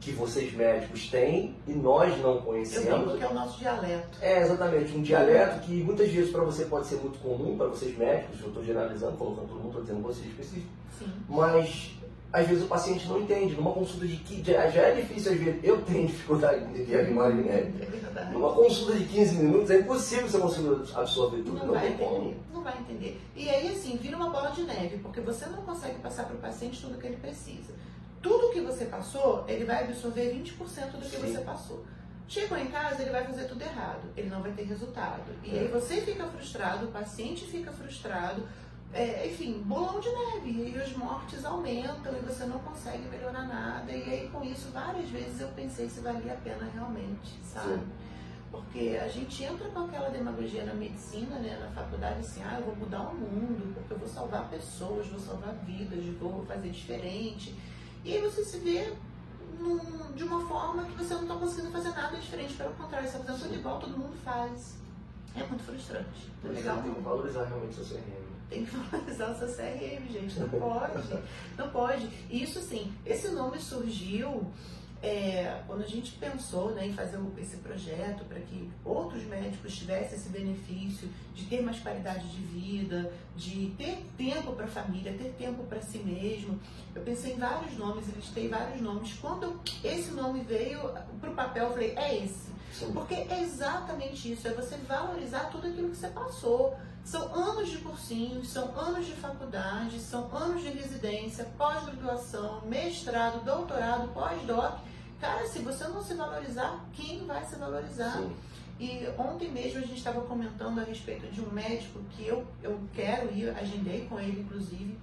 que 0.00 0.12
vocês 0.12 0.52
médicos 0.52 1.08
têm 1.08 1.56
e 1.66 1.72
nós 1.72 2.16
não 2.22 2.36
Eu 2.36 2.42
conhecemos. 2.42 3.00
digo 3.00 3.18
que 3.18 3.24
é 3.24 3.28
o 3.28 3.34
nosso 3.34 3.58
dialeto. 3.58 4.18
É, 4.20 4.42
exatamente, 4.42 4.96
um 4.96 5.02
dialeto 5.02 5.60
que 5.66 5.82
muitas 5.82 6.08
vezes 6.08 6.30
para 6.30 6.44
você 6.44 6.66
pode 6.66 6.86
ser 6.86 6.96
muito 6.96 7.18
comum, 7.18 7.56
para 7.56 7.66
vocês 7.66 7.96
médicos, 7.98 8.40
eu 8.40 8.48
estou 8.48 8.62
generalizando, 8.62 9.16
colocando 9.16 9.48
todo 9.48 9.56
mundo, 9.56 9.68
estou 9.68 9.82
dizendo 9.82 10.02
você 10.02 10.20
específico, 10.24 10.68
Sim. 10.98 11.12
mas 11.28 11.97
às 12.32 12.46
vezes 12.46 12.64
o 12.64 12.66
paciente 12.66 13.06
não 13.08 13.20
entende. 13.20 13.54
Numa 13.54 13.72
consulta 13.72 14.06
de 14.06 14.16
que 14.16 14.42
já, 14.44 14.68
já 14.68 14.82
é 14.82 14.94
difícil, 15.00 15.32
às 15.32 15.38
vezes, 15.38 15.60
eu 15.64 15.80
tenho 15.82 16.06
dificuldade 16.06 16.64
de 16.66 16.70
entender 16.82 16.98
a 16.98 17.02
linguagem 17.02 17.42
médica. 17.42 17.84
É. 18.20 18.24
Numa 18.32 18.52
consulta 18.52 18.94
de 18.94 19.04
15 19.04 19.34
minutos 19.36 19.70
é 19.70 19.78
impossível 19.80 20.28
você 20.28 20.38
conseguir 20.38 20.68
absorver 20.94 21.38
tudo, 21.38 21.54
Não 21.58 21.66
não, 21.66 21.74
vai 21.74 21.88
tem 21.88 21.96
como. 21.96 22.16
entender, 22.16 22.36
não 22.52 22.62
vai 22.62 22.78
entender. 22.78 23.20
E 23.36 23.48
aí, 23.48 23.68
assim, 23.68 23.96
vira 23.96 24.16
uma 24.16 24.30
bola 24.30 24.50
de 24.50 24.62
neve, 24.62 24.98
porque 24.98 25.20
você 25.20 25.46
não 25.46 25.62
consegue 25.62 25.98
passar 26.00 26.24
para 26.26 26.34
o 26.36 26.38
paciente 26.38 26.80
tudo 26.80 26.98
que 26.98 27.06
ele 27.06 27.16
precisa. 27.16 27.72
Tudo 28.20 28.50
que 28.52 28.60
você 28.60 28.84
passou, 28.86 29.44
ele 29.46 29.64
vai 29.64 29.84
absorver 29.84 30.34
20% 30.34 30.90
do 30.92 30.98
que 30.98 31.16
Sim. 31.16 31.32
você 31.32 31.38
passou. 31.38 31.84
Chegou 32.26 32.58
em 32.58 32.66
casa, 32.66 33.00
ele 33.00 33.10
vai 33.10 33.24
fazer 33.24 33.44
tudo 33.44 33.62
errado, 33.62 34.02
ele 34.16 34.28
não 34.28 34.42
vai 34.42 34.52
ter 34.52 34.64
resultado. 34.64 35.22
E 35.42 35.56
É. 35.56 35.60
aí 35.60 35.68
você 35.68 36.00
fica 36.02 36.26
frustrado, 36.26 36.86
o 36.86 36.88
paciente 36.90 37.46
fica 37.46 37.72
frustrado, 37.72 38.42
é, 38.92 39.26
enfim, 39.28 39.62
bolão 39.66 40.00
de 40.00 40.08
neve. 40.08 40.50
E 40.50 40.62
aí 40.66 40.80
as 40.82 40.92
mortes 40.96 41.44
aumentam 41.44 42.12
e 42.16 42.20
você 42.20 42.44
não 42.46 42.58
consegue 42.60 43.06
melhorar 43.08 43.46
nada. 43.46 43.92
E 43.92 44.02
aí 44.02 44.28
com 44.30 44.42
isso, 44.44 44.70
várias 44.72 45.08
vezes 45.10 45.40
eu 45.40 45.48
pensei 45.48 45.88
se 45.88 46.00
valia 46.00 46.32
a 46.32 46.36
pena 46.36 46.68
realmente, 46.74 47.38
sabe? 47.44 47.74
Sim. 47.74 47.86
Porque 48.50 48.98
a 49.02 49.06
gente 49.08 49.44
entra 49.44 49.68
com 49.68 49.80
aquela 49.80 50.08
demagogia 50.08 50.64
na 50.64 50.72
medicina, 50.72 51.38
né, 51.38 51.58
na 51.60 51.68
faculdade, 51.82 52.20
assim, 52.20 52.42
ah, 52.42 52.56
eu 52.58 52.64
vou 52.64 52.76
mudar 52.76 53.02
o 53.02 53.14
mundo, 53.14 53.74
porque 53.74 53.92
eu 53.92 53.98
vou 53.98 54.08
salvar 54.08 54.48
pessoas, 54.48 55.06
vou 55.08 55.20
salvar 55.20 55.54
vidas, 55.66 56.02
vou 56.18 56.46
fazer 56.46 56.70
diferente. 56.70 57.54
E 58.02 58.14
aí 58.14 58.22
você 58.22 58.42
se 58.42 58.58
vê 58.60 58.90
num- 59.60 60.12
de 60.14 60.24
uma 60.24 60.46
forma 60.48 60.82
que 60.84 60.92
você 60.96 61.12
não 61.14 61.22
está 61.24 61.34
conseguindo 61.34 61.70
fazer 61.72 61.90
nada 61.90 62.16
diferente, 62.16 62.54
pelo 62.54 62.72
contrário, 62.72 63.06
você 63.06 63.18
está 63.18 63.32
fazendo 63.32 63.48
tudo 63.50 63.58
igual, 63.60 63.78
todo 63.80 63.98
mundo 63.98 64.16
faz. 64.24 64.78
É 65.36 65.44
muito 65.44 65.62
frustrante. 65.64 66.30
É 66.42 66.48
legal 66.48 66.82
tem 66.82 66.94
que 66.94 67.00
valorizar 67.02 67.44
realmente 67.44 67.74
seu 67.74 67.84
CRM. 67.84 68.27
Tem 68.48 68.64
que 68.64 68.74
valorizar 68.76 69.30
o 69.30 69.38
seu 69.38 69.48
CRM, 69.48 70.10
gente. 70.10 70.40
Não 70.40 70.48
pode. 70.48 71.20
Não 71.56 71.70
pode. 71.70 72.08
E 72.30 72.42
isso 72.42 72.60
sim, 72.60 72.92
esse 73.04 73.28
nome 73.28 73.58
surgiu 73.58 74.46
é, 75.00 75.62
quando 75.66 75.82
a 75.82 75.86
gente 75.86 76.12
pensou 76.12 76.72
né, 76.72 76.88
em 76.88 76.92
fazer 76.92 77.18
esse 77.38 77.58
projeto 77.58 78.24
para 78.24 78.40
que 78.40 78.68
outros 78.84 79.22
médicos 79.24 79.76
tivessem 79.76 80.18
esse 80.18 80.28
benefício 80.28 81.08
de 81.34 81.44
ter 81.44 81.62
mais 81.62 81.78
qualidade 81.78 82.28
de 82.28 82.42
vida, 82.42 83.12
de 83.36 83.72
ter 83.78 84.04
tempo 84.16 84.52
para 84.52 84.64
a 84.64 84.68
família, 84.68 85.12
ter 85.12 85.32
tempo 85.38 85.62
para 85.64 85.80
si 85.80 85.98
mesmo. 85.98 86.58
Eu 86.94 87.02
pensei 87.02 87.34
em 87.34 87.38
vários 87.38 87.76
nomes, 87.76 88.06
listei 88.14 88.48
vários 88.48 88.80
nomes. 88.80 89.12
Quando 89.20 89.60
esse 89.84 90.10
nome 90.10 90.40
veio 90.40 90.80
para 91.20 91.30
o 91.30 91.34
papel, 91.34 91.66
eu 91.66 91.72
falei, 91.72 91.94
é 91.96 92.24
esse. 92.24 92.48
Porque 92.92 93.14
é 93.14 93.42
exatamente 93.42 94.32
isso, 94.32 94.46
é 94.46 94.52
você 94.52 94.76
valorizar 94.76 95.50
tudo 95.50 95.68
aquilo 95.68 95.90
que 95.90 95.96
você 95.96 96.08
passou. 96.08 96.76
São 97.04 97.34
anos 97.34 97.70
de 97.70 97.78
cursinhos, 97.78 98.50
são 98.50 98.78
anos 98.78 99.06
de 99.06 99.12
faculdade, 99.12 99.98
são 99.98 100.28
anos 100.36 100.62
de 100.62 100.68
residência, 100.68 101.44
pós-graduação, 101.56 102.60
mestrado, 102.66 103.42
doutorado, 103.44 104.12
pós-doc. 104.12 104.78
Cara, 105.20 105.46
se 105.48 105.60
você 105.60 105.88
não 105.88 106.02
se 106.02 106.14
valorizar, 106.14 106.84
quem 106.92 107.26
vai 107.26 107.44
se 107.44 107.56
valorizar? 107.56 108.18
Sim. 108.18 108.36
E 108.78 109.08
ontem 109.18 109.50
mesmo 109.50 109.78
a 109.78 109.82
gente 109.82 109.96
estava 109.96 110.20
comentando 110.20 110.78
a 110.80 110.84
respeito 110.84 111.26
de 111.32 111.40
um 111.40 111.50
médico 111.50 111.98
que 112.10 112.26
eu, 112.26 112.46
eu 112.62 112.78
quero 112.94 113.34
ir, 113.34 113.48
agendei 113.50 114.06
com 114.06 114.20
ele 114.20 114.42
inclusive, 114.42 114.96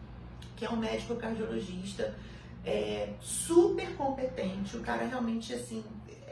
que 0.55 0.63
é 0.63 0.69
um 0.69 0.77
médico 0.77 1.15
cardiologista, 1.17 2.15
é, 2.63 3.13
super 3.21 3.95
competente, 3.95 4.77
o 4.77 4.81
cara 4.81 5.05
realmente 5.05 5.53
assim, 5.53 5.83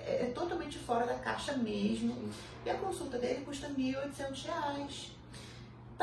é, 0.05 0.25
é 0.25 0.31
totalmente 0.33 0.77
fora 0.79 1.05
da 1.05 1.15
caixa 1.15 1.53
mesmo. 1.53 2.29
E 2.65 2.69
a 2.69 2.75
consulta 2.75 3.17
dele 3.17 3.43
custa 3.45 3.67
R$ 3.67 3.73
1.800. 3.73 5.11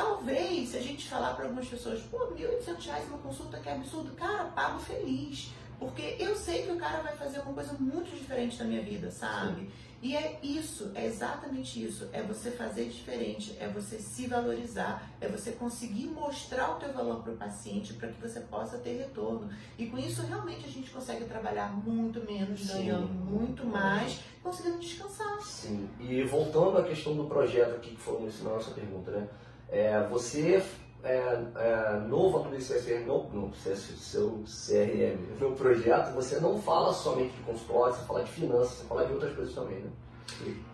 Talvez, 0.00 0.71
se 0.71 0.78
a 0.78 0.80
gente 0.80 1.07
falar 1.07 1.35
para 1.35 1.45
algumas 1.45 1.69
pessoas, 1.69 2.00
pô, 2.11 2.16
R$ 2.35 2.47
1.800 2.66 3.07
uma 3.09 3.19
consulta 3.19 3.59
que 3.59 3.69
é 3.69 3.73
absurdo, 3.73 4.12
cara, 4.12 4.45
pago 4.45 4.78
feliz. 4.78 5.50
Porque 5.78 6.16
eu 6.19 6.35
sei 6.35 6.62
que 6.62 6.73
o 6.73 6.76
cara 6.76 7.02
vai 7.02 7.14
fazer 7.16 7.40
uma 7.40 7.52
coisa 7.52 7.75
muito 7.78 8.11
diferente 8.11 8.59
na 8.59 8.64
minha 8.64 8.83
vida, 8.83 9.11
sabe? 9.11 9.61
Sim. 9.61 9.71
E 10.02 10.16
é 10.16 10.38
isso, 10.42 10.90
é 10.95 11.04
exatamente 11.04 11.85
isso. 11.85 12.09
É 12.14 12.23
você 12.23 12.50
fazer 12.50 12.88
diferente, 12.88 13.54
é 13.61 13.69
você 13.69 13.99
se 13.99 14.26
valorizar, 14.26 15.11
é 15.21 15.28
você 15.28 15.52
conseguir 15.52 16.07
mostrar 16.07 16.71
o 16.71 16.75
teu 16.76 16.90
valor 16.95 17.23
para 17.23 17.33
o 17.33 17.37
paciente 17.37 17.92
para 17.92 18.09
que 18.09 18.21
você 18.21 18.40
possa 18.40 18.78
ter 18.78 18.97
retorno. 18.97 19.50
E 19.78 19.87
com 19.87 19.99
isso 19.99 20.23
realmente 20.23 20.64
a 20.64 20.71
gente 20.71 20.90
consegue 20.90 21.26
trabalhar 21.26 21.75
muito 21.75 22.25
menos, 22.25 22.66
ganhando 22.66 23.09
muito 23.09 23.66
mais, 23.66 24.21
conseguindo 24.42 24.78
descansar. 24.78 25.42
Sim. 25.42 25.87
E 25.99 26.23
voltando 26.23 26.78
à 26.78 26.85
questão 26.85 27.14
do 27.14 27.25
projeto 27.25 27.76
aqui 27.76 27.90
que 27.90 28.00
foi 28.00 28.30
na 28.42 28.50
nossa 28.50 28.71
pergunta, 28.71 29.11
né? 29.11 29.28
É, 29.70 30.02
você 30.08 30.62
é, 31.02 31.42
é, 31.56 32.00
novo 32.08 32.50
no 32.50 32.56
CSR, 32.56 33.04
no, 33.06 33.28
no 33.30 33.54
seu 33.54 34.44
CRM, 34.44 35.38
no 35.40 35.52
projeto, 35.56 36.14
você 36.14 36.38
não 36.40 36.60
fala 36.60 36.92
somente 36.92 37.32
de 37.34 37.42
consultório, 37.42 37.94
você 37.94 38.04
fala 38.04 38.24
de 38.24 38.30
finanças, 38.30 38.78
você 38.78 38.84
fala 38.84 39.06
de 39.06 39.12
outras 39.12 39.34
coisas 39.34 39.54
também, 39.54 39.78
né? 39.78 39.90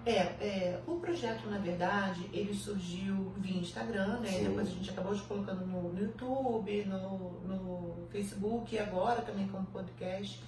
É, 0.05 0.13
é, 0.13 0.81
o 0.87 0.97
projeto, 0.97 1.49
na 1.49 1.59
verdade, 1.59 2.29
ele 2.33 2.55
surgiu 2.55 3.33
via 3.39 3.59
Instagram, 3.59 4.21
né? 4.21 4.29
Sim. 4.29 4.45
Depois 4.45 4.69
a 4.69 4.71
gente 4.71 4.91
acabou 4.91 5.15
de 5.15 5.23
colocando 5.23 5.67
no, 5.67 5.93
no 5.93 6.01
YouTube, 6.01 6.85
no, 6.85 7.41
no 7.41 8.07
Facebook 8.11 8.75
e 8.75 8.79
agora 8.79 9.23
também 9.23 9.49
como 9.49 9.67
podcast, 9.67 10.43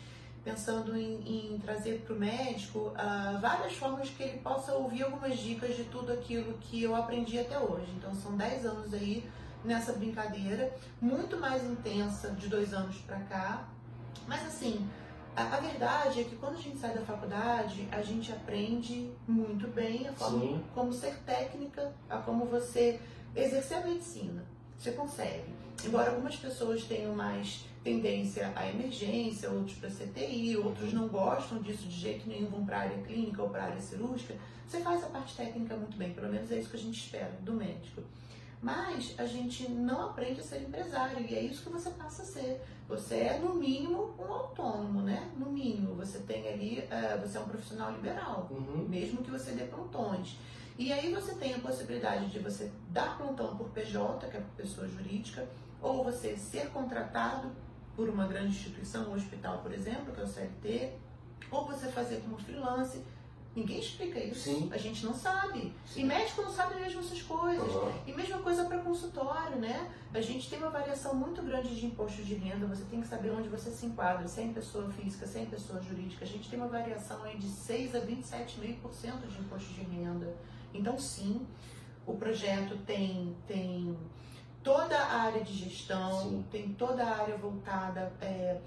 pensando 0.49 0.97
em, 0.97 1.53
em 1.55 1.59
trazer 1.59 2.01
para 2.01 2.15
o 2.15 2.19
médico 2.19 2.79
uh, 2.79 3.39
várias 3.39 3.75
formas 3.75 4.09
que 4.09 4.23
ele 4.23 4.39
possa 4.39 4.73
ouvir 4.73 5.03
algumas 5.03 5.39
dicas 5.39 5.77
de 5.77 5.85
tudo 5.85 6.11
aquilo 6.11 6.55
que 6.59 6.83
eu 6.83 6.97
aprendi 6.97 7.39
até 7.39 7.59
hoje. 7.59 7.93
Então 7.97 8.15
são 8.15 8.35
10 8.35 8.65
anos 8.65 8.95
aí 8.95 9.29
nessa 9.63 9.93
brincadeira, 9.93 10.75
muito 11.01 11.37
mais 11.37 11.63
intensa 11.65 12.31
de 12.31 12.49
dois 12.49 12.73
anos 12.73 12.97
para 12.99 13.19
cá. 13.21 13.69
Mas 14.27 14.47
assim, 14.47 14.89
a, 15.37 15.43
a, 15.43 15.61
verdade 15.61 16.23
é 16.23 16.25
que 16.25 16.37
quando 16.37 16.55
a 16.55 16.61
gente 16.61 16.79
sai 16.79 16.95
da 16.95 17.03
faculdade, 17.03 17.87
a 17.93 18.01
gente 18.01 18.33
aprende 18.33 19.13
muito 19.27 19.69
bem 19.69 20.09
a 20.09 20.13
forma 20.15 20.63
como 20.75 20.93
ser 20.93 21.19
técnica, 21.27 21.93
a 22.09 22.19
como 22.19 22.47
você 22.47 22.99
exercer 23.37 23.79
a 23.79 23.81
medicina. 23.83 24.47
Você 24.79 24.93
consegue. 24.93 25.53
Embora 25.85 26.11
algumas 26.11 26.37
pessoas 26.37 26.85
tenham 26.85 27.15
mais 27.15 27.67
tendência 27.89 28.53
à 28.55 28.69
emergência, 28.69 29.51
outros 29.51 29.79
para 29.79 29.89
CTI, 29.89 30.57
outros 30.59 30.93
não 30.93 31.09
gostam 31.09 31.59
disso 31.59 31.89
de 31.89 31.99
jeito 31.99 32.29
nenhum, 32.29 32.51
vão 32.51 32.67
para 32.67 32.77
a 32.77 32.81
área 32.81 32.99
clínica 32.99 33.43
ou 33.43 33.49
para 33.49 33.63
a 33.63 33.67
área 33.67 33.81
cirúrgica, 33.81 34.35
você 34.67 34.81
faz 34.81 35.03
a 35.03 35.07
parte 35.07 35.35
técnica 35.35 35.75
muito 35.75 35.97
bem, 35.97 36.13
pelo 36.13 36.29
menos 36.29 36.51
é 36.53 36.59
isso 36.59 36.69
que 36.69 36.77
a 36.77 36.81
gente 36.81 36.99
espera 36.99 37.33
do 37.41 37.55
médico. 37.55 38.03
Mas 38.61 39.15
a 39.17 39.25
gente 39.25 39.71
não 39.71 40.09
aprende 40.09 40.41
a 40.41 40.43
ser 40.43 40.63
empresário 40.63 41.25
e 41.25 41.35
é 41.35 41.41
isso 41.41 41.63
que 41.63 41.71
você 41.71 41.91
passa 41.91 42.23
a 42.23 42.25
ser. 42.25 42.61
Você 42.89 43.15
é, 43.15 43.39
no 43.39 43.55
mínimo, 43.55 44.15
um 44.19 44.33
autônomo, 44.33 45.01
né? 45.01 45.31
No 45.37 45.47
mínimo, 45.47 45.95
você 45.95 46.19
tem 46.19 46.47
ali, 46.49 46.81
uh, 46.81 47.21
você 47.21 47.39
é 47.39 47.41
um 47.41 47.49
profissional 47.49 47.93
liberal, 47.93 48.49
uhum. 48.51 48.85
mesmo 48.89 49.23
que 49.23 49.31
você 49.31 49.53
dê 49.53 49.65
plantões. 49.65 50.37
E 50.77 50.93
aí 50.93 51.15
você 51.15 51.35
tem 51.37 51.55
a 51.55 51.59
possibilidade 51.61 52.31
de 52.31 52.41
você 52.41 52.71
dar 52.91 53.17
plantão 53.17 53.57
por 53.57 53.71
PJ, 53.71 54.27
que 54.27 54.37
é 54.37 54.43
pessoa 54.57 54.89
jurídica, 54.89 55.49
ou 55.81 56.03
você 56.03 56.37
ser 56.37 56.71
contratado 56.71 57.53
por 57.99 58.09
uma 58.09 58.29
grande 58.29 58.51
instituição, 58.51 59.11
um 59.11 59.15
hospital, 59.15 59.59
por 59.59 59.75
exemplo, 59.75 60.15
que 60.15 60.21
é 60.21 60.23
o 60.23 60.27
CLT, 60.29 60.93
ou 61.51 61.67
você 61.67 61.89
fazer 61.89 62.21
como 62.21 62.39
freelance 62.39 63.03
Ninguém 63.57 63.81
explica 63.81 64.21
isso. 64.21 64.41
Sim. 64.41 64.69
A 64.73 64.79
gente 64.79 65.05
não 65.05 65.13
sabe. 65.13 65.75
Sim. 65.85 66.03
E 66.03 66.05
médico 66.05 66.43
não 66.43 66.53
sabe 66.53 66.81
mesmo 66.81 67.01
essas 67.01 67.21
coisas. 67.23 67.73
Uhum. 67.73 67.93
E 68.07 68.13
mesma 68.13 68.39
coisa 68.39 68.65
para 68.67 68.79
consultório, 68.79 69.57
né? 69.57 69.91
A 70.15 70.21
gente 70.21 70.49
tem 70.49 70.61
uma 70.61 70.71
variação 70.71 71.13
muito 71.13 71.43
grande 71.43 71.75
de 71.75 71.87
imposto 71.87 72.23
de 72.23 72.35
renda. 72.35 72.67
Você 72.69 72.85
tem 72.85 73.01
que 73.01 73.09
saber 73.09 73.31
onde 73.31 73.49
você 73.49 73.71
se 73.71 73.87
enquadra, 73.87 74.29
sem 74.29 74.53
pessoa 74.53 74.89
física, 74.91 75.27
sem 75.27 75.47
pessoa 75.47 75.83
jurídica. 75.83 76.25
A 76.25 76.29
gente 76.29 76.49
tem 76.49 76.57
uma 76.57 76.69
variação 76.69 77.21
aí 77.25 77.37
de 77.37 77.49
6 77.49 77.97
a 77.97 78.01
27,5% 78.01 79.27
de 79.27 79.41
imposto 79.41 79.73
de 79.73 79.81
renda. 79.81 80.33
Então, 80.73 80.97
sim, 80.97 81.45
o 82.07 82.15
projeto 82.15 82.77
tem, 82.87 83.35
tem 83.49 83.97
toda 84.69 84.99
a 84.99 85.23
área 85.23 85.43
de 85.43 85.55
gestão, 85.55 86.21
sim. 86.25 86.45
tem 86.51 86.75
toda 86.75 87.03
a 87.03 87.23
área 87.23 87.39
voltada. 87.39 88.13
É, 88.21 88.59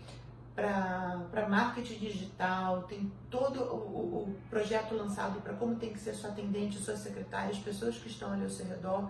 para 0.53 1.47
marketing 1.47 1.97
digital, 1.99 2.83
tem 2.83 3.11
todo 3.29 3.63
o, 3.63 4.27
o 4.27 4.35
projeto 4.49 4.93
lançado 4.95 5.39
para 5.41 5.53
como 5.53 5.75
tem 5.75 5.93
que 5.93 5.99
ser 5.99 6.13
sua 6.13 6.29
atendente, 6.29 6.77
suas 6.77 6.99
secretárias, 6.99 7.57
pessoas 7.57 7.97
que 7.97 8.09
estão 8.09 8.33
ali 8.33 8.43
ao 8.43 8.49
seu 8.49 8.65
redor. 8.65 9.09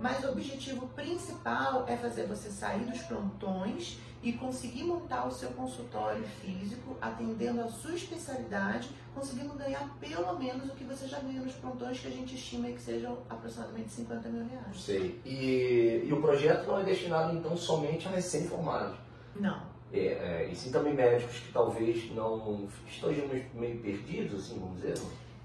Mas 0.00 0.24
o 0.24 0.30
objetivo 0.30 0.86
principal 0.88 1.84
é 1.86 1.96
fazer 1.96 2.26
você 2.26 2.50
sair 2.50 2.84
dos 2.86 3.02
plantões 3.02 3.98
e 4.22 4.32
conseguir 4.32 4.82
montar 4.82 5.26
o 5.26 5.30
seu 5.30 5.50
consultório 5.50 6.24
físico, 6.40 6.96
atendendo 7.00 7.60
a 7.60 7.68
sua 7.68 7.94
especialidade, 7.94 8.90
conseguindo 9.14 9.54
ganhar 9.54 9.88
pelo 10.00 10.38
menos 10.38 10.68
o 10.68 10.74
que 10.74 10.84
você 10.84 11.06
já 11.06 11.20
ganha 11.20 11.40
nos 11.40 11.54
plantões, 11.54 12.00
que 12.00 12.08
a 12.08 12.10
gente 12.10 12.34
estima 12.34 12.68
que 12.68 12.80
sejam 12.80 13.18
aproximadamente 13.28 13.90
50 13.90 14.28
mil 14.28 14.44
reais. 14.48 14.80
Sei. 14.80 15.20
E, 15.24 16.04
e 16.06 16.12
o 16.12 16.20
projeto 16.20 16.66
não 16.66 16.80
é 16.80 16.84
destinado 16.84 17.36
então 17.36 17.56
somente 17.56 18.08
a 18.08 18.10
recém-formados? 18.10 18.96
Não. 19.36 19.62
É, 19.92 19.98
é, 19.98 20.48
e 20.50 20.54
sim 20.54 20.70
também 20.70 20.92
médicos 20.94 21.38
que 21.38 21.52
talvez 21.52 22.14
não 22.14 22.68
estejam 22.86 23.26
meio 23.54 23.80
perdidos, 23.80 24.44
assim, 24.44 24.58
vamos 24.58 24.80
dizer. 24.80 24.98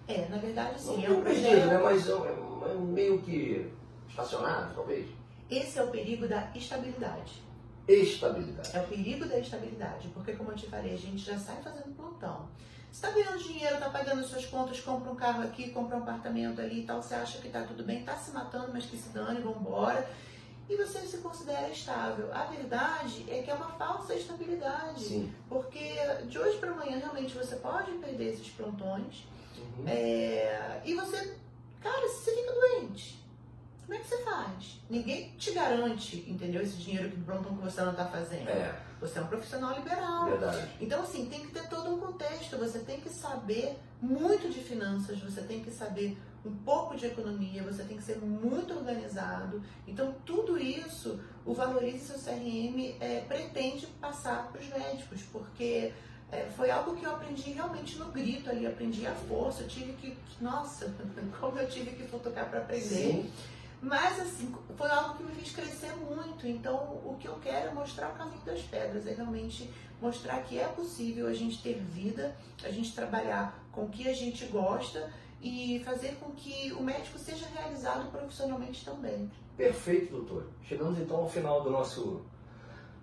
É, 0.08 0.28
na 0.28 0.38
verdade 0.38 0.82
sim. 0.82 0.98
Não 0.98 1.06
é 1.06 1.10
um 1.12 1.22
projeto... 1.22 1.44
perdido, 1.44 1.68
né? 1.68 1.78
Mas 1.78 2.10
é, 2.10 2.14
é, 2.14 2.76
meio 2.76 3.22
que 3.22 3.72
estacionado, 4.10 4.74
talvez. 4.76 5.08
Esse 5.50 5.80
é 5.80 5.84
o 5.84 5.88
perigo 5.88 6.28
da 6.28 6.52
estabilidade. 6.56 7.43
Estabilidade. 7.88 8.76
É 8.76 8.80
o 8.80 8.88
perigo 8.88 9.26
da 9.26 9.40
estabilidade, 9.40 10.08
porque 10.10 10.34
como 10.34 10.52
eu 10.52 10.56
te 10.56 10.68
falei, 10.68 10.94
a 10.94 10.98
gente 10.98 11.18
já 11.18 11.38
sai 11.38 11.62
fazendo 11.62 11.96
plantão. 11.96 12.48
Você 12.92 13.06
está 13.06 13.12
ganhando 13.12 13.44
dinheiro, 13.44 13.76
está 13.76 13.90
pagando 13.90 14.24
suas 14.24 14.46
contas, 14.46 14.80
compra 14.80 15.12
um 15.12 15.16
carro 15.16 15.44
aqui, 15.44 15.72
compra 15.72 15.98
um 15.98 16.02
apartamento 16.02 16.62
ali 16.62 16.82
e 16.82 16.86
tal, 16.86 17.02
você 17.02 17.16
acha 17.16 17.40
que 17.40 17.48
está 17.48 17.64
tudo 17.64 17.84
bem, 17.84 18.02
está 18.02 18.16
se 18.16 18.32
matando, 18.32 18.72
mas 18.72 18.86
que 18.86 18.96
se 18.96 19.10
dane, 19.10 19.42
vamos 19.42 19.62
embora 19.62 20.08
e 20.70 20.78
você 20.78 21.00
se 21.00 21.18
considera 21.18 21.70
estável. 21.70 22.34
A 22.34 22.46
verdade 22.46 23.26
é 23.30 23.42
que 23.42 23.52
é 23.52 23.54
uma 23.54 23.70
falsa 23.70 24.16
estabilidade. 24.16 25.04
Sim. 25.04 25.34
Porque 25.50 25.96
de 26.28 26.40
hoje 26.40 26.58
para 26.58 26.72
amanhã 26.72 26.98
realmente 26.98 27.36
você 27.36 27.56
pode 27.58 27.92
perder 27.94 28.34
esses 28.34 28.50
plantões. 28.50 29.26
Uhum. 29.78 29.88
É, 29.88 30.82
e 30.86 30.94
você, 30.94 31.38
cara, 31.82 32.08
você 32.08 32.36
fica 32.36 32.54
doente, 32.54 33.23
como 33.94 33.96
é 33.96 34.00
que 34.00 34.08
você 34.08 34.24
faz? 34.24 34.82
Ninguém 34.90 35.30
te 35.38 35.52
garante, 35.52 36.26
entendeu? 36.28 36.64
Esse 36.64 36.78
dinheiro 36.78 37.12
que 37.12 37.18
plantão 37.22 37.56
que 37.56 37.64
você 37.64 37.82
não 37.82 37.92
está 37.92 38.06
fazendo. 38.06 38.50
É. 38.50 38.76
Você 39.00 39.20
é 39.20 39.22
um 39.22 39.28
profissional 39.28 39.76
liberal. 39.76 40.26
Verdade. 40.26 40.68
Então, 40.82 41.04
assim, 41.04 41.28
tem 41.28 41.42
que 41.42 41.52
ter 41.52 41.68
todo 41.70 41.94
um 41.94 42.00
contexto. 42.00 42.58
Você 42.58 42.80
tem 42.80 43.00
que 43.00 43.10
saber 43.10 43.78
muito 44.02 44.50
de 44.50 44.62
finanças, 44.62 45.20
você 45.20 45.42
tem 45.42 45.64
que 45.64 45.70
saber 45.70 46.18
um 46.44 46.56
pouco 46.56 46.96
de 46.96 47.06
economia, 47.06 47.62
você 47.62 47.84
tem 47.84 47.96
que 47.96 48.04
ser 48.04 48.18
muito 48.18 48.74
organizado. 48.74 49.62
Então, 49.88 50.16
tudo 50.26 50.58
isso, 50.58 51.20
o 51.46 51.54
Valorize 51.54 52.00
Seu 52.00 52.18
CRM 52.18 52.96
é, 53.00 53.24
pretende 53.28 53.86
passar 54.02 54.48
para 54.52 54.60
os 54.60 54.68
médicos, 54.70 55.22
porque 55.32 55.94
é, 56.32 56.48
foi 56.58 56.72
algo 56.72 56.96
que 56.96 57.06
eu 57.06 57.12
aprendi 57.12 57.52
realmente 57.52 57.98
no 58.00 58.06
grito 58.06 58.50
ali, 58.50 58.66
aprendi 58.66 59.06
à 59.06 59.14
força. 59.14 59.62
Eu 59.62 59.68
tive 59.68 59.94
que, 59.94 60.18
nossa, 60.42 60.92
como 61.40 61.60
eu 61.60 61.70
tive 61.70 61.92
que 61.92 62.08
futucar 62.08 62.50
para 62.50 62.60
aprender. 62.60 62.82
Sim. 62.82 63.32
Mas, 63.84 64.18
assim, 64.18 64.56
foi 64.78 64.90
algo 64.90 65.18
que 65.18 65.24
me 65.24 65.34
fez 65.34 65.52
crescer 65.52 65.94
muito. 65.98 66.48
Então, 66.48 66.74
o 67.04 67.18
que 67.20 67.28
eu 67.28 67.36
quero 67.42 67.70
é 67.70 67.74
mostrar 67.74 68.12
o 68.12 68.14
caminho 68.14 68.42
das 68.46 68.62
pedras, 68.62 69.06
é 69.06 69.14
realmente 69.14 69.70
mostrar 70.02 70.42
que 70.44 70.58
é 70.58 70.66
possível 70.70 71.28
a 71.28 71.34
gente 71.34 71.62
ter 71.62 71.76
vida, 71.76 72.34
a 72.64 72.70
gente 72.70 72.96
trabalhar 72.96 73.62
com 73.74 73.84
o 73.84 73.90
que 73.90 74.08
a 74.08 74.14
gente 74.14 74.46
gosta 74.46 75.12
e 75.42 75.82
fazer 75.84 76.16
com 76.16 76.32
que 76.32 76.72
o 76.72 76.82
médico 76.82 77.20
seja 77.20 77.46
realizado 77.48 78.10
profissionalmente 78.10 78.86
também. 78.86 79.30
Perfeito, 79.58 80.14
doutor. 80.14 80.48
Chegamos 80.64 80.98
então 80.98 81.18
ao 81.18 81.30
final 81.30 81.62
do 81.62 81.70
nosso 81.70 82.22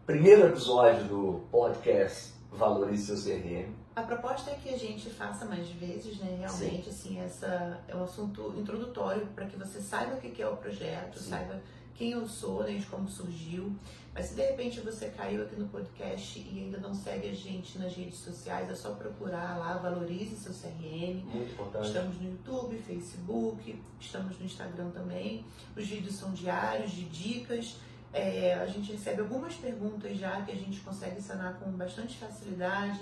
primeiro 0.06 0.46
episódio 0.46 1.04
do 1.04 1.46
podcast 1.50 2.32
Valorize 2.50 3.14
seu 3.14 3.34
CRM. 3.36 3.79
A 3.94 4.02
proposta 4.02 4.50
é 4.50 4.54
que 4.54 4.68
a 4.68 4.78
gente 4.78 5.10
faça 5.10 5.44
mais 5.44 5.68
vezes, 5.68 6.18
né? 6.18 6.36
Realmente, 6.38 6.84
Sim. 6.84 6.90
assim, 6.90 7.20
essa 7.20 7.80
é 7.88 7.96
um 7.96 8.04
assunto 8.04 8.54
introdutório 8.56 9.26
para 9.34 9.46
que 9.46 9.56
você 9.56 9.80
saiba 9.80 10.14
o 10.14 10.20
que 10.20 10.40
é 10.40 10.48
o 10.48 10.56
projeto, 10.56 11.18
Sim. 11.18 11.30
saiba 11.30 11.60
quem 12.00 12.12
eu 12.12 12.26
sou, 12.26 12.62
né, 12.62 12.78
de 12.78 12.86
como 12.86 13.06
surgiu. 13.06 13.76
Mas 14.14 14.26
se 14.26 14.34
de 14.34 14.42
repente 14.42 14.80
você 14.80 15.10
caiu 15.10 15.42
aqui 15.42 15.54
no 15.56 15.68
podcast 15.68 16.38
e 16.38 16.64
ainda 16.64 16.78
não 16.78 16.94
segue 16.94 17.28
a 17.28 17.34
gente 17.34 17.78
nas 17.78 17.94
redes 17.94 18.18
sociais, 18.18 18.70
é 18.70 18.74
só 18.74 18.94
procurar 18.94 19.58
lá, 19.58 19.74
valorize 19.74 20.34
seu 20.36 20.52
CRM. 20.52 21.22
Muito 21.24 21.52
importante. 21.52 21.88
Estamos 21.88 22.16
no 22.18 22.30
YouTube, 22.30 22.78
Facebook, 22.78 23.82
estamos 24.00 24.38
no 24.38 24.46
Instagram 24.46 24.90
também. 24.90 25.44
Os 25.76 25.86
vídeos 25.86 26.14
são 26.14 26.32
diários, 26.32 26.90
de 26.90 27.04
dicas. 27.04 27.76
É, 28.12 28.54
a 28.54 28.66
gente 28.66 28.92
recebe 28.92 29.20
algumas 29.20 29.54
perguntas 29.54 30.16
já 30.16 30.40
que 30.42 30.52
a 30.52 30.56
gente 30.56 30.80
consegue 30.80 31.20
sanar 31.20 31.58
com 31.60 31.70
bastante 31.72 32.16
facilidade. 32.16 33.00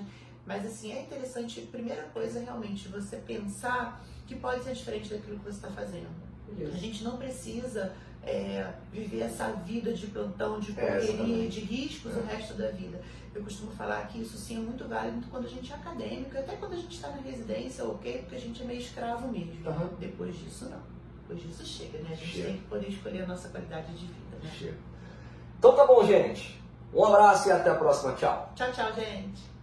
Mas 0.48 0.64
assim, 0.64 0.92
é 0.92 1.02
interessante, 1.02 1.60
primeira 1.60 2.04
coisa 2.04 2.40
realmente, 2.40 2.88
você 2.88 3.18
pensar 3.18 4.02
que 4.26 4.34
pode 4.34 4.64
ser 4.64 4.72
diferente 4.72 5.10
daquilo 5.10 5.38
que 5.38 5.44
você 5.44 5.66
está 5.66 5.68
fazendo. 5.68 6.08
A 6.72 6.76
gente 6.78 7.04
não 7.04 7.18
precisa 7.18 7.92
é, 8.22 8.72
viver 8.90 9.20
essa 9.20 9.52
vida 9.52 9.92
de 9.92 10.06
plantão, 10.06 10.58
de 10.58 10.72
correria, 10.72 11.44
é, 11.44 11.48
de 11.48 11.60
riscos 11.60 12.16
é. 12.16 12.18
o 12.18 12.24
resto 12.24 12.54
da 12.54 12.70
vida. 12.70 12.98
Eu 13.34 13.42
costumo 13.44 13.70
falar 13.72 14.08
que 14.08 14.22
isso 14.22 14.38
sim 14.38 14.56
é 14.56 14.60
muito 14.60 14.88
válido 14.88 15.26
quando 15.30 15.44
a 15.44 15.50
gente 15.50 15.70
é 15.70 15.76
acadêmico, 15.76 16.38
até 16.38 16.56
quando 16.56 16.72
a 16.72 16.76
gente 16.76 16.94
está 16.94 17.10
na 17.10 17.20
residência, 17.20 17.84
ok, 17.84 18.20
porque 18.20 18.36
a 18.36 18.40
gente 18.40 18.62
é 18.62 18.64
meio 18.64 18.80
escravo 18.80 19.28
mesmo. 19.28 19.68
Uhum. 19.68 19.88
Depois 20.00 20.34
disso, 20.34 20.70
não. 20.70 20.80
Depois 21.28 21.46
disso 21.46 21.62
chega, 21.62 21.98
né? 21.98 22.08
A 22.12 22.14
gente 22.14 22.26
chega. 22.26 22.48
tem 22.48 22.56
que 22.56 22.64
poder 22.64 22.88
escolher 22.88 23.24
a 23.24 23.26
nossa 23.26 23.50
qualidade 23.50 23.92
de 23.92 24.06
vida. 24.06 24.38
Né? 24.42 24.50
Chega. 24.58 24.78
Então 25.58 25.76
tá 25.76 25.86
bom, 25.86 26.06
gente. 26.06 26.58
Um 26.94 27.04
abraço 27.04 27.50
e 27.50 27.52
até 27.52 27.68
a 27.68 27.74
próxima. 27.74 28.14
Tchau. 28.14 28.50
Tchau, 28.56 28.72
tchau, 28.72 28.94
gente. 28.94 29.57